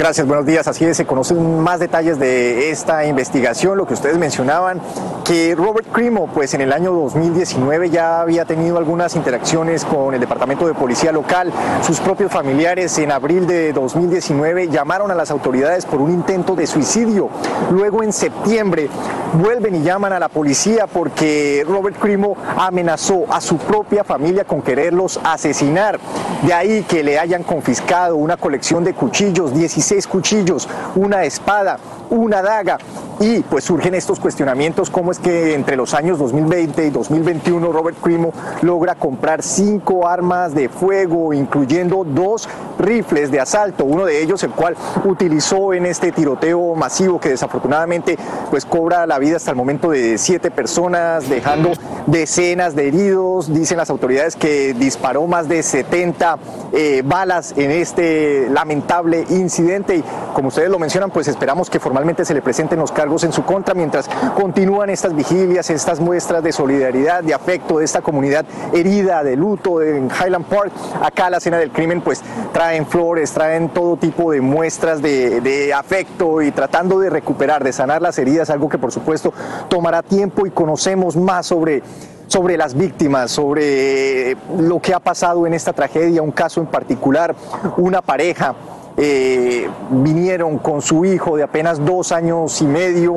[0.01, 0.66] Gracias, buenos días.
[0.66, 4.80] Así es, se conocen más detalles de esta investigación, lo que ustedes mencionaban,
[5.26, 10.20] que Robert Crimo, pues en el año 2019 ya había tenido algunas interacciones con el
[10.20, 11.53] Departamento de Policía Local.
[11.86, 16.66] Sus propios familiares en abril de 2019 llamaron a las autoridades por un intento de
[16.66, 17.28] suicidio.
[17.70, 18.88] Luego en septiembre
[19.34, 24.62] vuelven y llaman a la policía porque Robert Crimo amenazó a su propia familia con
[24.62, 26.01] quererlos asesinar.
[26.42, 29.53] De ahí que le hayan confiscado una colección de cuchillos,
[29.91, 31.78] 16 cuchillos, una espada,
[32.11, 32.78] una daga.
[33.18, 37.99] Y pues surgen estos cuestionamientos, cómo es que entre los años 2020 y 2021 Robert
[38.01, 38.32] Crimo
[38.62, 44.53] logra comprar cinco armas de fuego, incluyendo dos rifles de asalto, uno de ellos el
[44.53, 44.74] cual
[45.05, 48.16] utilizó en este tiroteo masivo que desafortunadamente
[48.49, 51.72] pues cobra la vida hasta el momento de siete personas, dejando
[52.07, 53.53] decenas de heridos.
[53.53, 56.38] Dicen las autoridades que disparó más de 70
[56.72, 60.05] eh, balas en este lamentable incidente y
[60.35, 63.45] como ustedes lo mencionan, pues esperamos que formalmente se le presenten los cargos en su
[63.45, 69.24] contra mientras continúan estas vigilias, estas muestras de solidaridad, de afecto de esta comunidad herida,
[69.24, 70.72] de luto en Highland Park.
[71.03, 72.22] Acá la escena del crimen pues
[72.53, 77.72] traen flores, traen todo tipo de muestras de, de afecto y tratando de recuperar, de
[77.72, 79.33] sanar las heridas, algo que por supuesto
[79.68, 81.83] tomará tiempo y conocemos más sobre
[82.31, 87.35] sobre las víctimas, sobre lo que ha pasado en esta tragedia, un caso en particular,
[87.76, 88.55] una pareja
[89.03, 93.16] eh, vinieron con su hijo de apenas dos años y medio,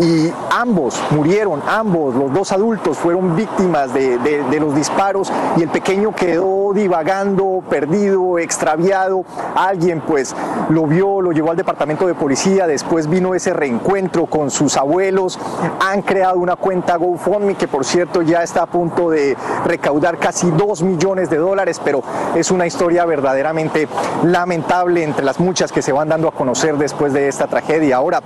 [0.00, 4.18] y ambos murieron, ambos, los dos adultos fueron víctimas de,
[4.58, 9.24] los disparos y el pequeño quedó divagando, perdido, extraviado.
[9.54, 10.34] Alguien pues
[10.70, 15.38] lo vio, lo llevó al departamento de policía, después vino ese reencuentro con sus abuelos,
[15.80, 20.50] han creado una cuenta GoFundMe que por cierto ya está a punto de recaudar casi
[20.50, 22.02] 2 millones de dólares, pero
[22.34, 23.88] es una historia verdaderamente
[24.24, 27.96] lamentable las muchas que se van dando a conocer después de esta tragedia.
[27.96, 28.22] Ahora,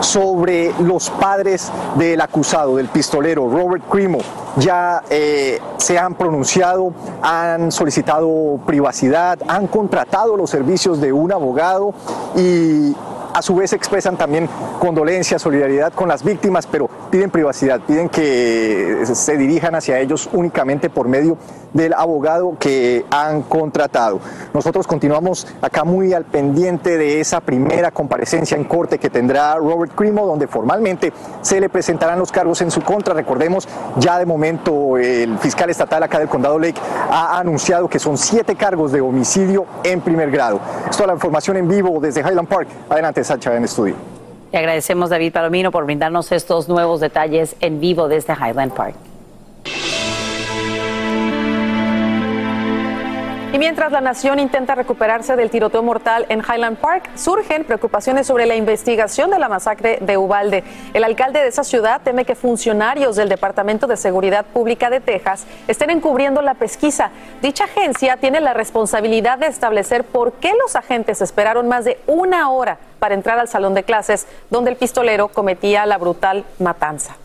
[0.00, 4.18] sobre los padres del acusado, del pistolero Robert Crimo,
[4.56, 11.94] ya eh, se han pronunciado, han solicitado privacidad, han contratado los servicios de un abogado
[12.36, 12.94] y
[13.32, 19.02] a su vez expresan también condolencia, solidaridad con las víctimas, pero piden privacidad, piden que
[19.04, 21.36] se dirijan hacia ellos únicamente por medio
[21.72, 24.20] del abogado que han contratado.
[24.52, 29.92] Nosotros continuamos acá muy al pendiente de esa primera comparecencia en corte que tendrá Robert
[29.94, 31.12] Crimo, donde formalmente
[31.42, 33.14] se le presentarán los cargos en su contra.
[33.14, 38.16] Recordemos, ya de momento el fiscal estatal acá del condado Lake ha anunciado que son
[38.16, 40.60] siete cargos de homicidio en primer grado.
[40.88, 42.68] Esto es la información en vivo desde Highland Park.
[42.88, 43.94] Adelante, Sacha, en estudio.
[44.52, 49.09] Le agradecemos, David Palomino, por brindarnos estos nuevos detalles en vivo desde Highland Park.
[53.52, 58.46] Y mientras la nación intenta recuperarse del tiroteo mortal en Highland Park, surgen preocupaciones sobre
[58.46, 60.62] la investigación de la masacre de Ubalde.
[60.94, 65.46] El alcalde de esa ciudad teme que funcionarios del Departamento de Seguridad Pública de Texas
[65.66, 67.10] estén encubriendo la pesquisa.
[67.42, 72.50] Dicha agencia tiene la responsabilidad de establecer por qué los agentes esperaron más de una
[72.50, 77.16] hora para entrar al salón de clases donde el pistolero cometía la brutal matanza.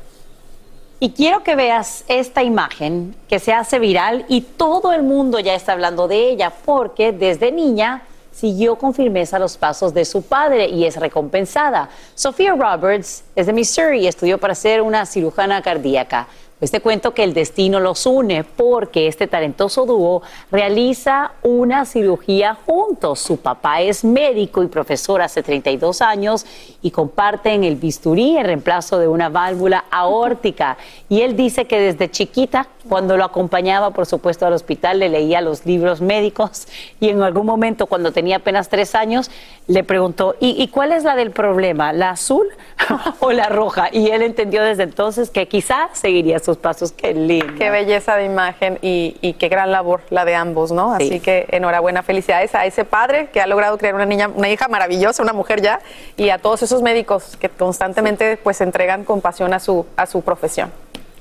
[0.99, 5.53] Y quiero que veas esta imagen que se hace viral y todo el mundo ya
[5.53, 10.67] está hablando de ella porque desde niña siguió con firmeza los pasos de su padre
[10.69, 11.89] y es recompensada.
[12.15, 16.27] Sofía Roberts es de Missouri y estudió para ser una cirujana cardíaca.
[16.59, 20.21] Pues te cuento que el destino los une porque este talentoso dúo
[20.51, 23.19] realiza una cirugía juntos.
[23.19, 26.45] Su papá es médico y profesor hace 32 años
[26.85, 30.77] y comparten el bisturí en reemplazo de una válvula aórtica.
[31.09, 35.41] Y él dice que desde chiquita, cuando lo acompañaba, por supuesto, al hospital, le leía
[35.41, 36.67] los libros médicos
[36.99, 39.31] y en algún momento, cuando tenía apenas tres años,
[39.65, 41.91] le preguntó, ¿y, y cuál es la del problema?
[41.91, 42.47] ¿La azul
[43.19, 43.89] o la roja?
[43.91, 46.91] Y él entendió desde entonces que quizá seguiría sus pasos.
[46.91, 47.55] Qué lindo.
[47.57, 50.93] Qué belleza de imagen y, qué gran labor la de ambos, ¿no?
[50.93, 54.67] Así que enhorabuena, felicidades a ese padre que ha logrado crear una niña, una hija
[54.67, 55.79] maravillosa, una mujer ya,
[56.15, 60.71] y a todos esos médicos que constantemente pues entregan compasión a su, a su profesión.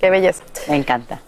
[0.00, 0.42] Qué belleza.
[0.68, 1.20] Me encanta.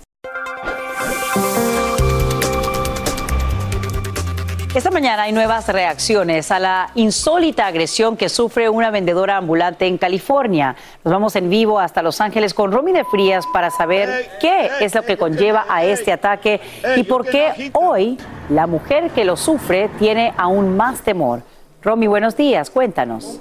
[4.77, 9.97] Esta mañana hay nuevas reacciones a la insólita agresión que sufre una vendedora ambulante en
[9.97, 10.77] California.
[11.03, 14.95] Nos vamos en vivo hasta Los Ángeles con Romy de Frías para saber qué es
[14.95, 16.61] lo que conlleva a este ataque
[16.95, 18.19] y por qué hoy
[18.51, 21.41] la mujer que lo sufre tiene aún más temor.
[21.81, 23.41] Romy, buenos días, cuéntanos.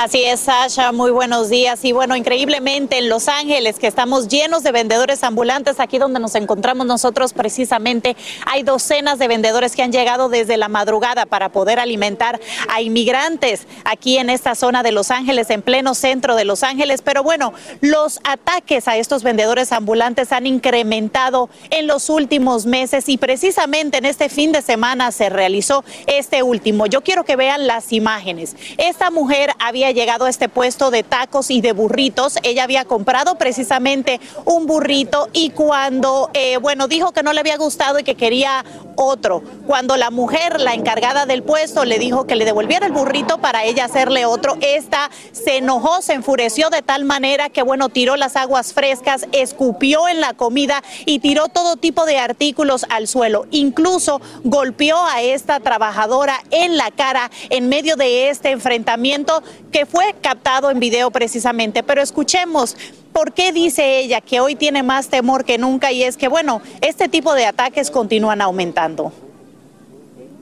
[0.00, 1.84] Así es, Sasha, muy buenos días.
[1.84, 6.36] Y bueno, increíblemente en Los Ángeles, que estamos llenos de vendedores ambulantes, aquí donde nos
[6.36, 11.80] encontramos nosotros precisamente, hay docenas de vendedores que han llegado desde la madrugada para poder
[11.80, 12.38] alimentar
[12.68, 17.02] a inmigrantes aquí en esta zona de Los Ángeles, en pleno centro de Los Ángeles.
[17.02, 23.16] Pero bueno, los ataques a estos vendedores ambulantes han incrementado en los últimos meses y
[23.18, 26.86] precisamente en este fin de semana se realizó este último.
[26.86, 28.54] Yo quiero que vean las imágenes.
[28.76, 32.38] Esta mujer había llegado a este puesto de tacos y de burritos.
[32.42, 37.56] Ella había comprado precisamente un burrito y cuando, eh, bueno, dijo que no le había
[37.56, 38.64] gustado y que quería
[38.96, 39.42] otro.
[39.66, 43.64] Cuando la mujer, la encargada del puesto, le dijo que le devolviera el burrito para
[43.64, 48.36] ella hacerle otro, esta se enojó, se enfureció de tal manera que, bueno, tiró las
[48.36, 53.46] aguas frescas, escupió en la comida y tiró todo tipo de artículos al suelo.
[53.50, 60.14] Incluso golpeó a esta trabajadora en la cara en medio de este enfrentamiento que fue
[60.20, 61.82] captado en video precisamente.
[61.82, 62.76] Pero escuchemos
[63.12, 66.62] por qué dice ella que hoy tiene más temor que nunca y es que, bueno,
[66.80, 69.12] este tipo de ataques continúan aumentando.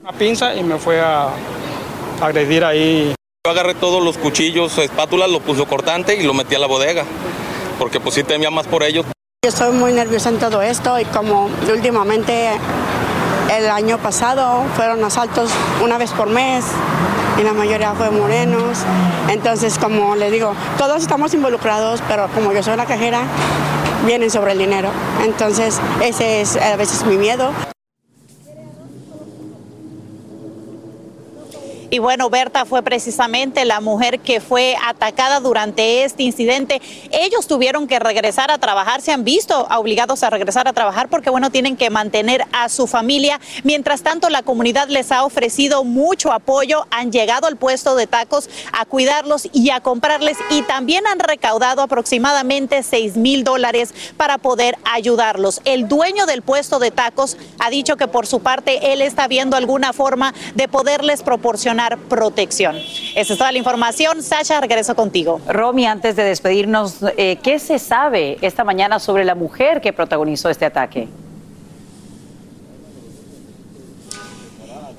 [0.01, 1.29] Una pinza y me fue a
[2.21, 3.13] agredir ahí.
[3.45, 7.05] Yo agarré todos los cuchillos, espátulas, lo puso cortante y lo metí a la bodega,
[7.79, 9.05] porque pues sí temía más por ellos.
[9.43, 12.49] Yo estoy muy nerviosa en todo esto y como últimamente
[13.57, 15.49] el año pasado fueron asaltos
[15.81, 16.65] una vez por mes
[17.39, 18.79] y la mayoría fue morenos.
[19.29, 23.21] Entonces, como le digo, todos estamos involucrados, pero como yo soy la cajera,
[24.05, 24.89] vienen sobre el dinero.
[25.23, 27.51] Entonces, ese es a veces mi miedo.
[31.89, 36.81] Y bueno, Berta fue precisamente la mujer que fue atacada durante este incidente.
[37.11, 41.29] Ellos tuvieron que regresar a trabajar, se han visto obligados a regresar a trabajar porque
[41.29, 43.39] bueno, tienen que mantener a su familia.
[43.63, 48.49] Mientras tanto, la comunidad les ha ofrecido mucho apoyo, han llegado al puesto de tacos
[48.73, 54.77] a cuidarlos y a comprarles y también han recaudado aproximadamente 6 mil dólares para poder
[54.83, 55.61] ayudarlos.
[55.63, 59.55] El dueño del puesto de tacos ha dicho que por su parte él está viendo
[59.55, 61.76] alguna forma de poderles proporcionar
[62.09, 62.75] protección.
[63.15, 64.23] Esa es toda la información.
[64.23, 65.39] Sasha, regreso contigo.
[65.47, 70.49] Romy, antes de despedirnos, eh, ¿qué se sabe esta mañana sobre la mujer que protagonizó
[70.49, 71.07] este ataque?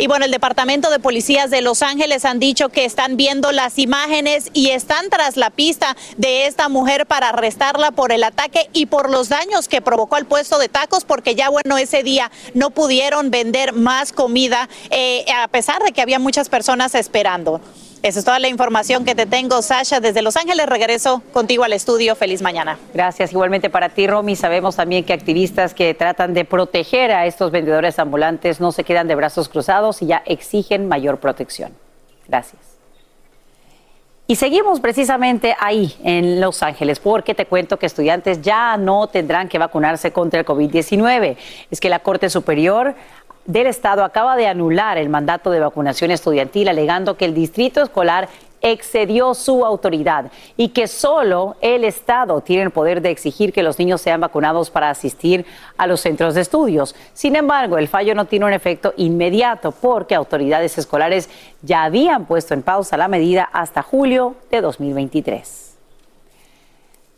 [0.00, 3.80] Y bueno, el Departamento de Policías de Los Ángeles han dicho que están viendo las
[3.80, 8.86] imágenes y están tras la pista de esta mujer para arrestarla por el ataque y
[8.86, 12.70] por los daños que provocó al puesto de tacos, porque ya bueno, ese día no
[12.70, 17.60] pudieron vender más comida, eh, a pesar de que había muchas personas esperando.
[18.00, 19.98] Esa es toda la información que te tengo, Sasha.
[19.98, 22.14] Desde Los Ángeles regreso contigo al estudio.
[22.14, 22.78] Feliz mañana.
[22.94, 23.32] Gracias.
[23.32, 24.36] Igualmente para ti, Romy.
[24.36, 29.08] Sabemos también que activistas que tratan de proteger a estos vendedores ambulantes no se quedan
[29.08, 31.74] de brazos cruzados y ya exigen mayor protección.
[32.28, 32.68] Gracias.
[34.30, 39.48] Y seguimos precisamente ahí, en Los Ángeles, porque te cuento que estudiantes ya no tendrán
[39.48, 41.38] que vacunarse contra el COVID-19.
[41.70, 42.94] Es que la Corte Superior
[43.48, 48.28] del Estado acaba de anular el mandato de vacunación estudiantil alegando que el distrito escolar
[48.60, 53.78] excedió su autoridad y que solo el Estado tiene el poder de exigir que los
[53.78, 55.46] niños sean vacunados para asistir
[55.78, 56.94] a los centros de estudios.
[57.14, 61.30] Sin embargo, el fallo no tiene un efecto inmediato porque autoridades escolares
[61.62, 65.67] ya habían puesto en pausa la medida hasta julio de 2023.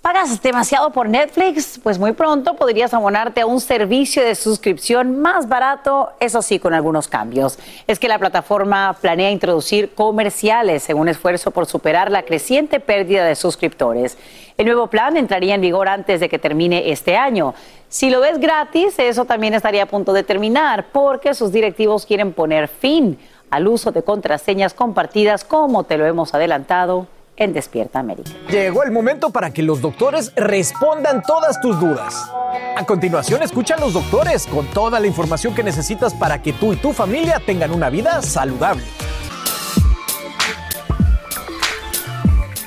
[0.03, 1.78] ¿Pagas demasiado por Netflix?
[1.82, 6.72] Pues muy pronto podrías abonarte a un servicio de suscripción más barato, eso sí, con
[6.72, 7.59] algunos cambios.
[7.86, 13.26] Es que la plataforma planea introducir comerciales en un esfuerzo por superar la creciente pérdida
[13.26, 14.16] de suscriptores.
[14.57, 17.53] El nuevo plan entraría en vigor antes de que termine este año.
[17.90, 22.32] Si lo ves gratis, eso también estaría a punto de terminar porque sus directivos quieren
[22.32, 23.18] poner fin
[23.51, 27.07] al uso de contraseñas compartidas como te lo hemos adelantado
[27.41, 28.30] en Despierta América.
[28.49, 32.30] Llegó el momento para que los doctores respondan todas tus dudas.
[32.76, 36.74] A continuación, escucha a los doctores con toda la información que necesitas para que tú
[36.74, 38.84] y tu familia tengan una vida saludable.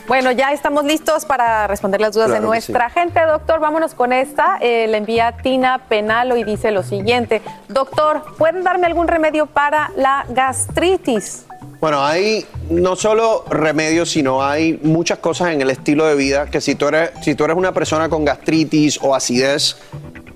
[0.07, 3.21] Bueno, ya estamos listos para responder las dudas de nuestra gente.
[3.21, 4.57] Doctor, vámonos con esta.
[4.59, 7.41] Eh, le envía Tina Penalo y dice lo siguiente.
[7.69, 11.45] Doctor, ¿pueden darme algún remedio para la gastritis?
[11.84, 16.61] Bueno, hay no solo remedios, sino hay muchas cosas en el estilo de vida que
[16.61, 19.75] si tú eres, si tú eres una persona con gastritis o acidez,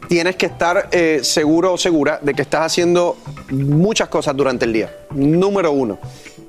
[0.09, 3.15] tienes que estar eh, seguro o segura de que estás haciendo
[3.49, 4.93] muchas cosas durante el día.
[5.11, 5.99] Número uno,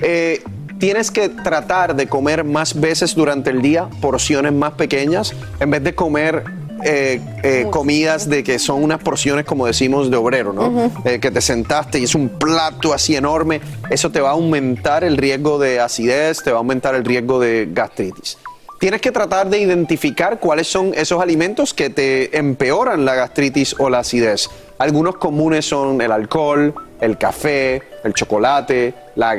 [0.01, 0.43] eh,
[0.81, 5.85] tienes que tratar de comer más veces durante el día, porciones más pequeñas, en vez
[5.85, 6.43] de comer
[6.85, 10.91] eh, eh, comidas de que son unas porciones, como decimos, de obrero, ¿no?
[11.05, 13.61] Eh, que te sentaste y es un plato así enorme,
[13.91, 17.41] eso te va a aumentar el riesgo de acidez, te va a aumentar el riesgo
[17.41, 18.39] de gastritis.
[18.79, 23.91] Tienes que tratar de identificar cuáles son esos alimentos que te empeoran la gastritis o
[23.91, 24.49] la acidez.
[24.79, 28.95] Algunos comunes son el alcohol, el café, el chocolate,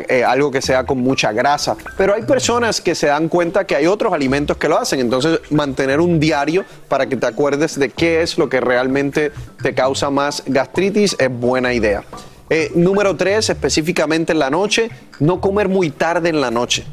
[0.07, 1.75] eh, algo que sea con mucha grasa.
[1.97, 4.99] Pero hay personas que se dan cuenta que hay otros alimentos que lo hacen.
[4.99, 9.73] Entonces, mantener un diario para que te acuerdes de qué es lo que realmente te
[9.73, 12.03] causa más gastritis es buena idea.
[12.49, 14.89] Eh, número tres, específicamente en la noche,
[15.19, 16.83] no comer muy tarde en la noche.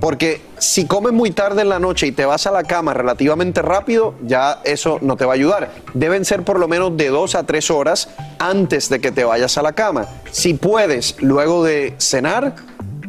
[0.00, 3.62] Porque si comes muy tarde en la noche y te vas a la cama relativamente
[3.62, 5.70] rápido, ya eso no te va a ayudar.
[5.94, 9.56] Deben ser por lo menos de dos a tres horas antes de que te vayas
[9.58, 10.06] a la cama.
[10.30, 12.54] Si puedes, luego de cenar,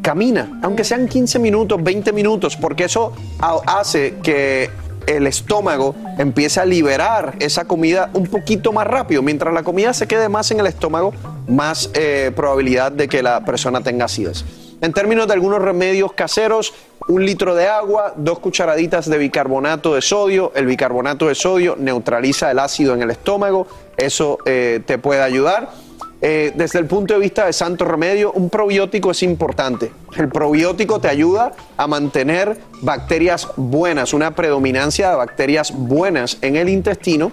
[0.01, 3.13] camina, aunque sean 15 minutos, 20 minutos, porque eso
[3.65, 4.69] hace que
[5.05, 9.21] el estómago empiece a liberar esa comida un poquito más rápido.
[9.21, 11.13] Mientras la comida se quede más en el estómago,
[11.47, 14.45] más eh, probabilidad de que la persona tenga acidez.
[14.79, 16.73] En términos de algunos remedios caseros,
[17.07, 20.51] un litro de agua, dos cucharaditas de bicarbonato de sodio.
[20.55, 25.69] El bicarbonato de sodio neutraliza el ácido en el estómago, eso eh, te puede ayudar.
[26.21, 29.91] Eh, desde el punto de vista de santo remedio, un probiótico es importante.
[30.15, 36.69] El probiótico te ayuda a mantener bacterias buenas, una predominancia de bacterias buenas en el
[36.69, 37.31] intestino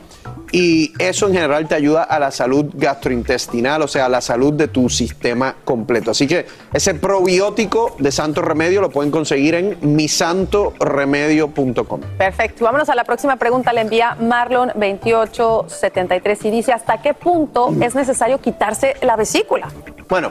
[0.53, 4.53] y eso en general te ayuda a la salud gastrointestinal, o sea, a la salud
[4.53, 6.13] de tu sistema completo.
[6.13, 12.01] Así que ese probiótico de Santo Remedio lo pueden conseguir en misantoremedio.com.
[12.17, 12.65] Perfecto.
[12.65, 13.73] Vámonos a la próxima pregunta.
[13.73, 19.69] Le envía Marlon2873 y dice, ¿hasta qué punto es necesario quitarse la vesícula?
[20.09, 20.31] Bueno,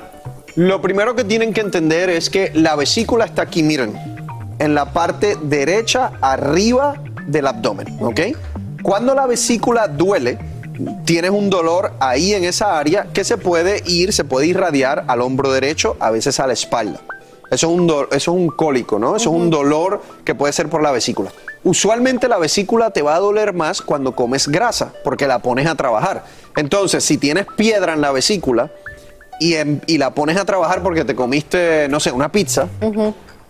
[0.56, 4.00] Lo primero que tienen que entender es que la vesícula está aquí, miren,
[4.64, 6.96] en la parte derecha arriba
[7.28, 8.20] del abdomen, ¿ok?
[8.82, 10.38] Cuando la vesícula duele,
[11.06, 15.22] tienes un dolor ahí en esa área que se puede ir, se puede irradiar al
[15.22, 17.00] hombro derecho, a veces a la espalda.
[17.52, 19.16] Eso es un, eso es un cólico, ¿no?
[19.16, 21.32] Eso es un dolor que puede ser por la vesícula.
[21.64, 25.76] Usualmente la vesícula te va a doler más cuando comes grasa, porque la pones a
[25.76, 26.24] trabajar.
[26.58, 28.72] Entonces, si tienes piedra en la vesícula
[29.40, 32.68] y, en- y la pones a trabajar porque te comiste, no sé, una pizza,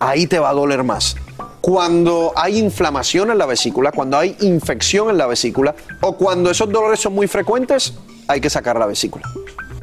[0.09, 1.15] ahí te va a doler más.
[1.61, 6.69] Cuando hay inflamación en la vesícula, cuando hay infección en la vesícula o cuando esos
[6.69, 7.93] dolores son muy frecuentes,
[8.27, 9.23] hay que sacar la vesícula.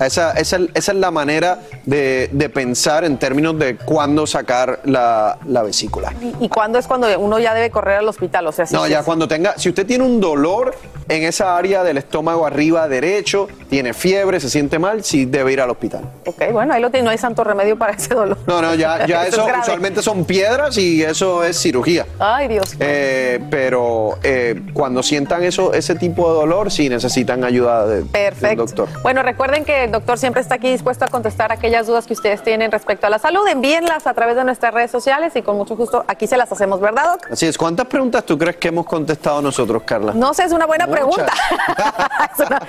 [0.00, 4.80] Esa, esa es- esa es la manera de, de pensar en términos de cuándo sacar
[4.84, 6.12] la, la vesícula.
[6.20, 8.46] ¿Y, y cuándo es cuando uno ya debe correr al hospital?
[8.46, 10.74] O sea, si No, ya es- cuando tenga, si usted tiene un dolor
[11.08, 15.60] en esa área del estómago arriba derecho, tiene fiebre, se siente mal, sí debe ir
[15.60, 16.02] al hospital.
[16.24, 18.38] Ok, bueno, ahí lo tiene, no hay santo remedio para ese dolor.
[18.46, 22.06] No, no, ya, ya Eso eso es usualmente son piedras y eso es cirugía.
[22.18, 22.74] Ay, Dios.
[22.78, 28.06] Eh, pero eh, cuando sientan eso, ese tipo de dolor, sí necesitan ayuda de, del
[28.06, 28.64] Perfecto.
[28.66, 28.88] doctor.
[29.02, 32.44] Bueno, recuerden que el doctor siempre está aquí dispuesto a contestar aquellas dudas que ustedes
[32.44, 33.44] tienen respecto a la salud.
[33.48, 36.80] Envíenlas a través de nuestras redes sociales y con mucho gusto aquí se las hacemos,
[36.80, 37.32] ¿verdad, Doc?
[37.32, 40.12] Así es, ¿cuántas preguntas tú crees que hemos contestado nosotros, Carla?
[40.14, 41.00] No sé, es una buena Muchas.
[41.00, 41.32] pregunta.
[42.32, 42.60] Es una-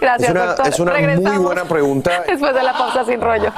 [0.00, 0.66] Gracias, es una, doctor.
[0.68, 0.92] es una
[1.30, 2.24] muy buena pregunta.
[2.26, 3.52] Después de la pausa sin rollo.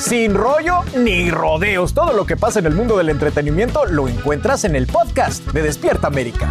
[0.00, 1.94] Sin rollo ni rodeos.
[1.94, 5.62] Todo lo que pasa en el mundo del entretenimiento lo encuentras en el podcast de
[5.62, 6.50] Despierta América.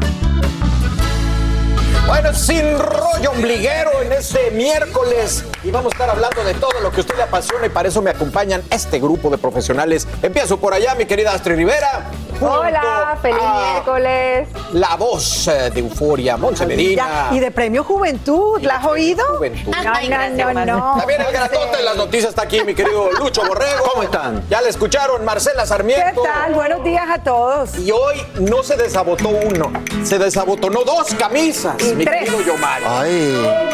[2.10, 6.90] Bueno, sin rollo ombliguero en este miércoles y vamos a estar hablando de todo lo
[6.90, 10.07] que a usted le apasiona y para eso me acompañan este grupo de profesionales.
[10.23, 12.10] Empiezo por allá, mi querida Astrid Rivera.
[12.41, 14.48] Hola, feliz miércoles.
[14.72, 17.27] La voz eh, de Euforia, Monse Medina.
[17.31, 19.23] Y de Premio Juventud, ¿la has oído?
[19.36, 19.72] Juventud.
[19.72, 20.95] No, no, no, no.
[20.98, 23.84] También el gratote de las noticias está aquí, mi querido Lucho Borrego.
[23.91, 24.48] ¿Cómo están?
[24.49, 26.23] Ya le escucharon, Marcela ¿Qué Sarmiento.
[26.23, 26.53] tal?
[26.53, 27.77] Buenos días a todos.
[27.77, 29.73] Y hoy no se desabotó uno,
[30.03, 32.19] se desabotonó dos camisas, mi tres.
[32.23, 32.84] querido Yomari.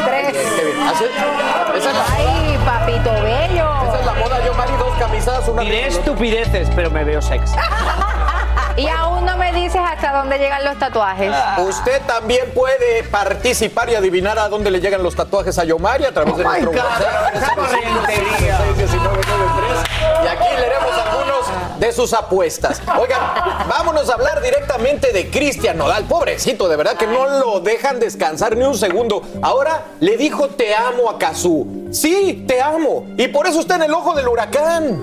[0.04, 0.36] Tres.
[0.36, 3.68] Esa es la, Ay, papito bello.
[3.88, 7.54] esa es la moda Yomari, dos camisas, una Diré estupideces, pero me veo sexy.
[8.76, 11.32] Y aún no me dices hasta dónde llegan los tatuajes.
[11.58, 16.12] Usted también puede participar y adivinar a dónde le llegan los tatuajes a Yomari a
[16.12, 17.34] través de Oh nuestro God, WhatsApp.
[17.36, 18.58] esa corrientería.
[18.76, 20.24] 61993.
[20.24, 22.82] Y aquí leeremos algunos de sus apuestas.
[22.98, 23.20] Oigan,
[23.68, 26.04] vámonos a hablar directamente de Cristian Nodal.
[26.04, 29.22] Pobrecito, de verdad que no lo dejan descansar ni un segundo.
[29.42, 31.88] Ahora le dijo te amo a Kazú.
[31.92, 33.06] Sí, te amo.
[33.16, 35.02] Y por eso está en el ojo del huracán.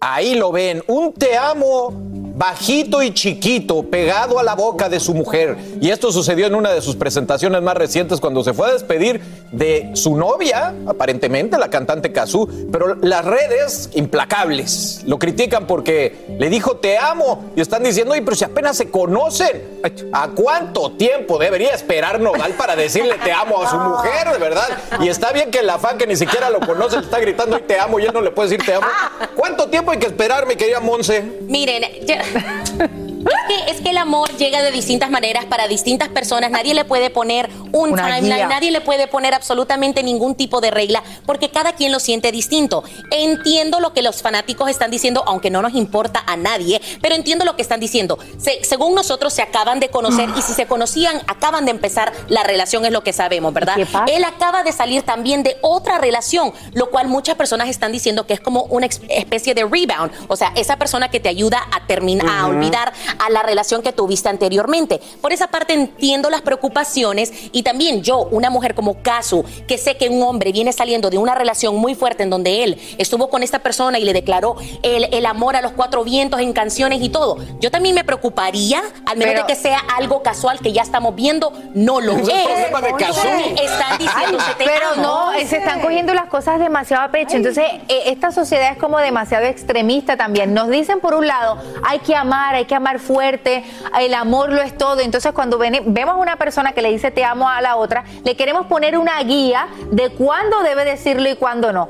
[0.00, 1.92] Ahí lo ven, un te amo
[2.38, 5.56] bajito y chiquito, pegado a la boca de su mujer.
[5.80, 9.20] Y esto sucedió en una de sus presentaciones más recientes cuando se fue a despedir
[9.50, 12.68] de su novia, aparentemente, la cantante Kazú.
[12.70, 17.50] Pero las redes, implacables, lo critican porque le dijo te amo.
[17.56, 19.80] Y están diciendo, oye, pero si apenas se conocen,
[20.12, 24.68] ¿a cuánto tiempo debería esperar Nodal para decirle te amo a su mujer, de verdad?
[25.00, 27.62] Y está bien que la fan que ni siquiera lo conoce le está gritando y
[27.62, 28.86] te amo y él no le puede decir te amo.
[29.34, 31.20] ¿Cuánto tiempo hay que esperar, mi querida Monse?
[31.42, 32.40] Miren, ya- 哈
[32.78, 36.50] 哈 es, que, es que el amor llega de distintas maneras para distintas personas.
[36.50, 38.48] Nadie le puede poner un Una timeline, guía.
[38.48, 42.84] nadie le puede poner absolutamente ningún tipo de regla, porque cada quien lo siente distinto.
[43.10, 47.44] Entiendo lo que los fanáticos están diciendo, aunque no nos importa a nadie, pero entiendo
[47.44, 48.18] lo que están diciendo.
[48.38, 52.42] Se- según nosotros, se acaban de conocer y si se conocían, acaban de empezar la
[52.44, 53.76] relación, es lo que sabemos, ¿verdad?
[54.08, 58.34] Él acaba de salir también de otra relación, lo cual muchas personas están diciendo que
[58.34, 62.26] es como una especie de rebound, o sea, esa persona que te ayuda a terminar,
[62.28, 65.00] a olvidar a la relación que tuviste anteriormente.
[65.20, 69.96] Por esa parte entiendo las preocupaciones y también yo, una mujer como Casu, que sé
[69.96, 73.42] que un hombre viene saliendo de una relación muy fuerte en donde él estuvo con
[73.42, 77.08] esta persona y le declaró el, el amor a los cuatro vientos en canciones y
[77.08, 77.36] todo.
[77.60, 81.14] Yo también me preocuparía, al menos Pero- de que sea algo casual que ya estamos
[81.14, 82.28] viendo, no lo Es.
[82.28, 85.02] Están diciendo Ay, pero amo.
[85.02, 87.36] no, se están cogiendo las cosas demasiado a pecho.
[87.36, 90.54] Entonces, eh, esta sociedad es como demasiado extremista también.
[90.54, 93.64] Nos dicen por un lado, hay que amar, hay que amar fuerte,
[94.00, 95.00] el amor lo es todo.
[95.00, 98.36] Entonces, cuando vemos a una persona que le dice te amo a la otra, le
[98.36, 101.88] queremos poner una guía de cuándo debe decirlo y cuándo no.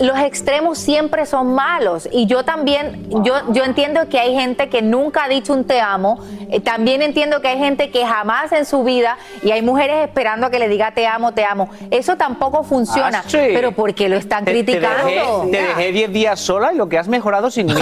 [0.00, 2.08] Los extremos siempre son malos.
[2.10, 5.80] Y yo también, yo, yo entiendo que hay gente que nunca ha dicho un te
[5.80, 6.18] amo.
[6.50, 10.46] eh, también entiendo que hay gente que jamás en su vida, y hay mujeres esperando
[10.46, 11.68] a que le diga te amo, te amo.
[11.90, 13.18] Eso tampoco funciona.
[13.20, 13.38] Ah, sí.
[13.38, 15.48] Pero ¿por qué lo están Te, criticando?
[15.50, 17.74] te dejé 10 días sola y lo que has mejorado sin mí.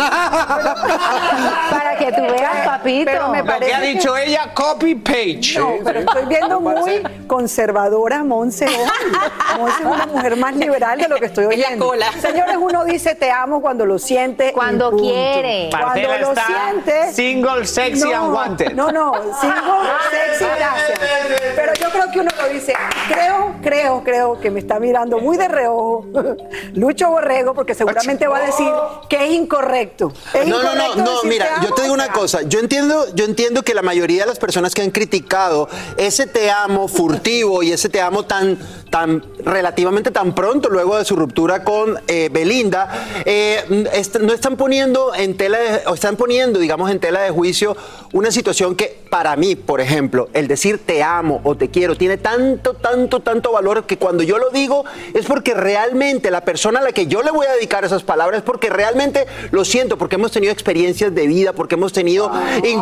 [1.70, 3.10] Para que tú veas, papito.
[3.10, 5.54] Pero me Lo que parece ha que- dicho ella, copy page.
[5.58, 9.58] No, pero estoy viendo muy conservadora Monse hoy.
[9.58, 11.92] Monse es una mujer más liberal de lo que estoy oyendo.
[12.20, 14.52] Señores, uno dice te amo cuando lo siente.
[14.52, 15.68] Cuando quiere.
[15.70, 17.12] Cuando Marcela lo está siente.
[17.12, 18.72] single, sexy and wanted.
[18.72, 19.60] No, no, single,
[20.10, 20.98] sexy, gracias.
[21.54, 22.74] Pero yo creo que uno lo dice.
[23.08, 26.06] Creo, creo, creo que me está mirando muy de reojo
[26.74, 28.68] Lucho Borrego, porque seguramente va a decir
[29.08, 30.12] que es incorrecto.
[30.34, 32.60] Es No, no, no, incorrecto no, decir mira, te yo te digo una cosa, yo
[32.60, 36.88] entiendo, yo entiendo que la mayoría de las personas que han criticado ese te amo
[36.88, 38.58] furtivo y ese te amo tan,
[38.90, 44.56] tan relativamente tan pronto luego de su ruptura con eh, Belinda, eh, est- no están
[44.56, 47.76] poniendo en tela de, o están poniendo, digamos, en tela de juicio
[48.12, 52.16] una situación que para mí, por ejemplo, el decir te amo o te quiero tiene
[52.16, 54.84] tanto, tanto, tanto valor que cuando yo lo digo
[55.14, 58.38] es porque realmente la persona a la que yo le voy a dedicar esas palabras
[58.38, 62.30] es porque realmente lo siento, porque hemos tenido experiencias de vida, porque hemos tenido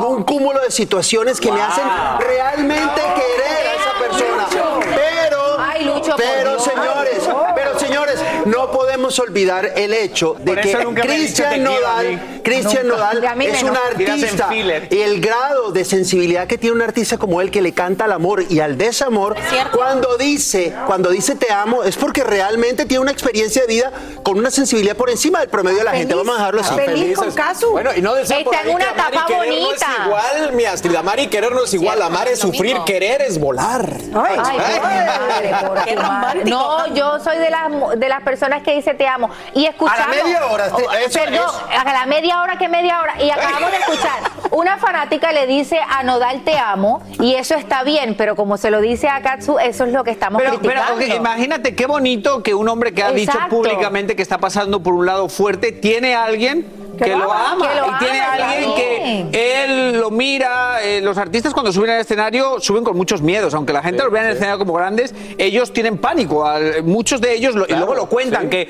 [0.08, 1.84] un cúmulo de situaciones que me hacen
[2.18, 4.46] realmente querer a esa persona.
[4.94, 8.16] Pero, Ay, Lucho, por pero señores, pero señores,
[8.46, 12.40] no podemos olvidar el hecho de que Cristian Nodal.
[12.42, 12.86] Cristian.
[12.88, 17.50] Nodal es un artista y el grado de sensibilidad que tiene un artista como él
[17.50, 19.34] que le canta al amor y al desamor,
[19.72, 23.92] cuando dice, cuando dice te amo, es porque realmente tiene una experiencia de vida
[24.22, 26.14] con una sensibilidad por encima del promedio de la gente.
[26.14, 26.74] Vamos a dejarlo así.
[26.74, 27.70] Feliz con Casu.
[27.72, 29.86] Bueno, y no decía por Está en una que amar y etapa querer no bonita.
[29.86, 30.94] es igual, mi Astrid.
[30.96, 32.02] Amar y querer no es igual.
[32.02, 33.88] Amar es sufrir, querer es volar.
[34.14, 36.48] Ay, Ay, madre, por Qué romántico.
[36.48, 40.00] No, yo soy de las mu- de las personas que dice te amo y escuchamos.
[40.00, 41.66] A la media hora, Oh, eso- perdón, eso.
[41.70, 44.18] a la media hora que media hora y acabamos de escuchar.
[44.50, 48.70] Una fanática le dice a Nodal te amo y eso está bien, pero como se
[48.70, 50.80] lo dice a Katsu, eso es lo que estamos Pero, pero
[51.16, 55.06] imagínate qué bonito que un hombre que ha dicho públicamente que está pasando por un
[55.06, 56.66] lado fuerte tiene a alguien
[56.96, 59.30] que, lo ama, que lo y tiene a alguien bien.
[59.30, 60.82] que él lo mira.
[60.82, 64.12] eh, los artistas cuando suben al escenario suben con muchos miedos, aunque la gente los
[64.12, 66.46] vea en el escenario como grandes, ellos tienen pánico.
[66.46, 68.68] Al- muchos de ellos lo- y luego lo cuentan que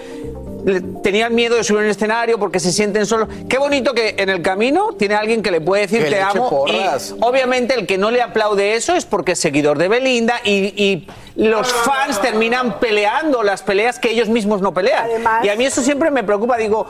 [0.64, 3.28] le- tenían miedo de subir en el escenario porque se sienten solos.
[3.48, 6.64] Qué bonito que en el camino tiene alguien que le puede decir Que te amo.
[6.66, 6.80] y
[7.20, 11.06] obviamente el que no le aplaude eso es porque es seguidor de Belinda y, y
[11.36, 15.04] los fans terminan peleando las peleas que ellos mismos no pelean.
[15.04, 16.56] Además- y a mí eso siempre me preocupa.
[16.56, 16.86] Digo,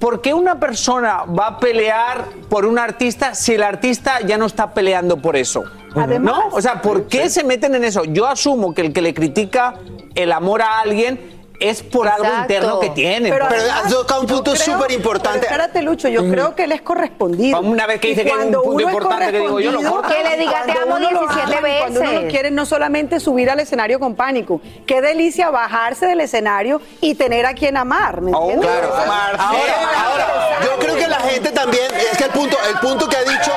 [0.00, 4.46] ¿por qué una persona va a pelear por un artista si el artista ya no
[4.46, 5.62] está peleando por eso?
[5.94, 6.56] Además- ¿No?
[6.56, 8.04] O sea, ¿por qué se meten en eso?
[8.04, 9.74] Yo asumo que el que le critica
[10.14, 12.52] el amor a alguien es por algo Exacto.
[12.54, 13.30] interno que tiene.
[13.30, 15.40] Pero además, has tocado un punto súper importante.
[15.40, 17.60] pero Espérate, Lucho, yo creo que él es correspondido.
[17.60, 19.72] Una vez que dice que hay un cuando punto uno es importante que digo yo,
[19.72, 20.08] lo corta.
[20.14, 22.24] Que le diga, "Te amo" uno lo 17 aman, Cuando uno veces.
[22.24, 27.14] lo quiere no solamente subir al escenario con pánico, qué delicia bajarse del escenario y
[27.14, 28.66] tener a quien amar, ¿me entiendes?
[28.70, 28.94] Claro.
[28.94, 30.26] Ahora, ahora,
[30.64, 33.52] yo creo que la gente también, es que el punto, el punto que ha dicho,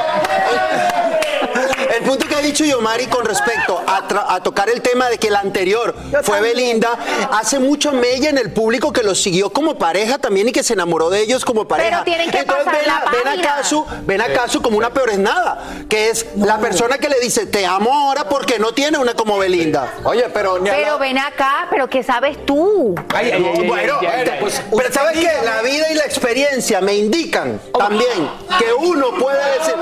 [1.97, 5.30] el punto que ha dicho Yomari con respecto a, a tocar el tema de que
[5.30, 6.41] la anterior fue.
[6.41, 6.89] Belinda,
[7.31, 10.73] hace mucho mella en el público que los siguió como pareja también y que se
[10.73, 12.03] enamoró de ellos como pareja.
[12.03, 13.41] tienen que Entonces pasar ven la a, ven a.
[13.43, 17.19] Casu, ven a Casu como una peor es nada, que es la persona que le
[17.19, 19.93] dice te amo ahora porque no tiene una como Belinda.
[20.03, 22.95] Oye, pero ni Pero la- ven acá, pero ¿qué sabes tú?
[23.13, 24.37] Ay, ay, ay, Bueno, ay, ay, ay.
[24.39, 25.29] pues, pero ¿sabes qué?
[25.45, 28.29] La vida y la experiencia me indican también
[28.59, 29.75] que uno puede decir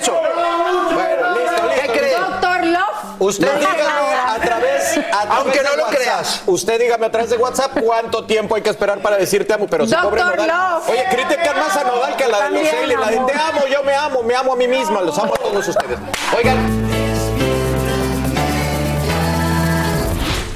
[0.00, 0.12] eso.
[0.12, 1.82] Bueno, listo, listo.
[1.82, 2.14] ¿Qué cree?
[2.14, 3.02] Doctor Love.
[3.22, 3.58] Usted No.
[3.60, 5.96] dígame a través, a través Aunque de no lo WhatsApp.
[6.00, 6.42] creas.
[6.46, 9.66] Usted dígame a través de WhatsApp cuánto tiempo hay que esperar para decir te amo,
[9.68, 10.48] pero si Doctor pobre Nodal.
[10.48, 10.88] Love.
[10.90, 12.98] Oye, critican más a Nodal que a la de los También, Celis.
[12.98, 13.30] La de amor.
[13.30, 15.98] te amo, yo me amo, me amo a mí misma, los amo a todos ustedes.
[16.36, 16.82] Oigan.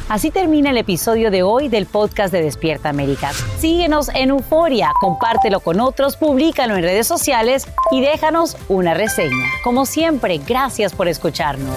[0.08, 3.30] Así termina el episodio de hoy del podcast de Despierta América.
[3.60, 9.46] Síguenos en Euforia, compártelo con otros, públicalo en redes sociales y déjanos una reseña.
[9.64, 11.76] Como siempre, gracias por escucharnos.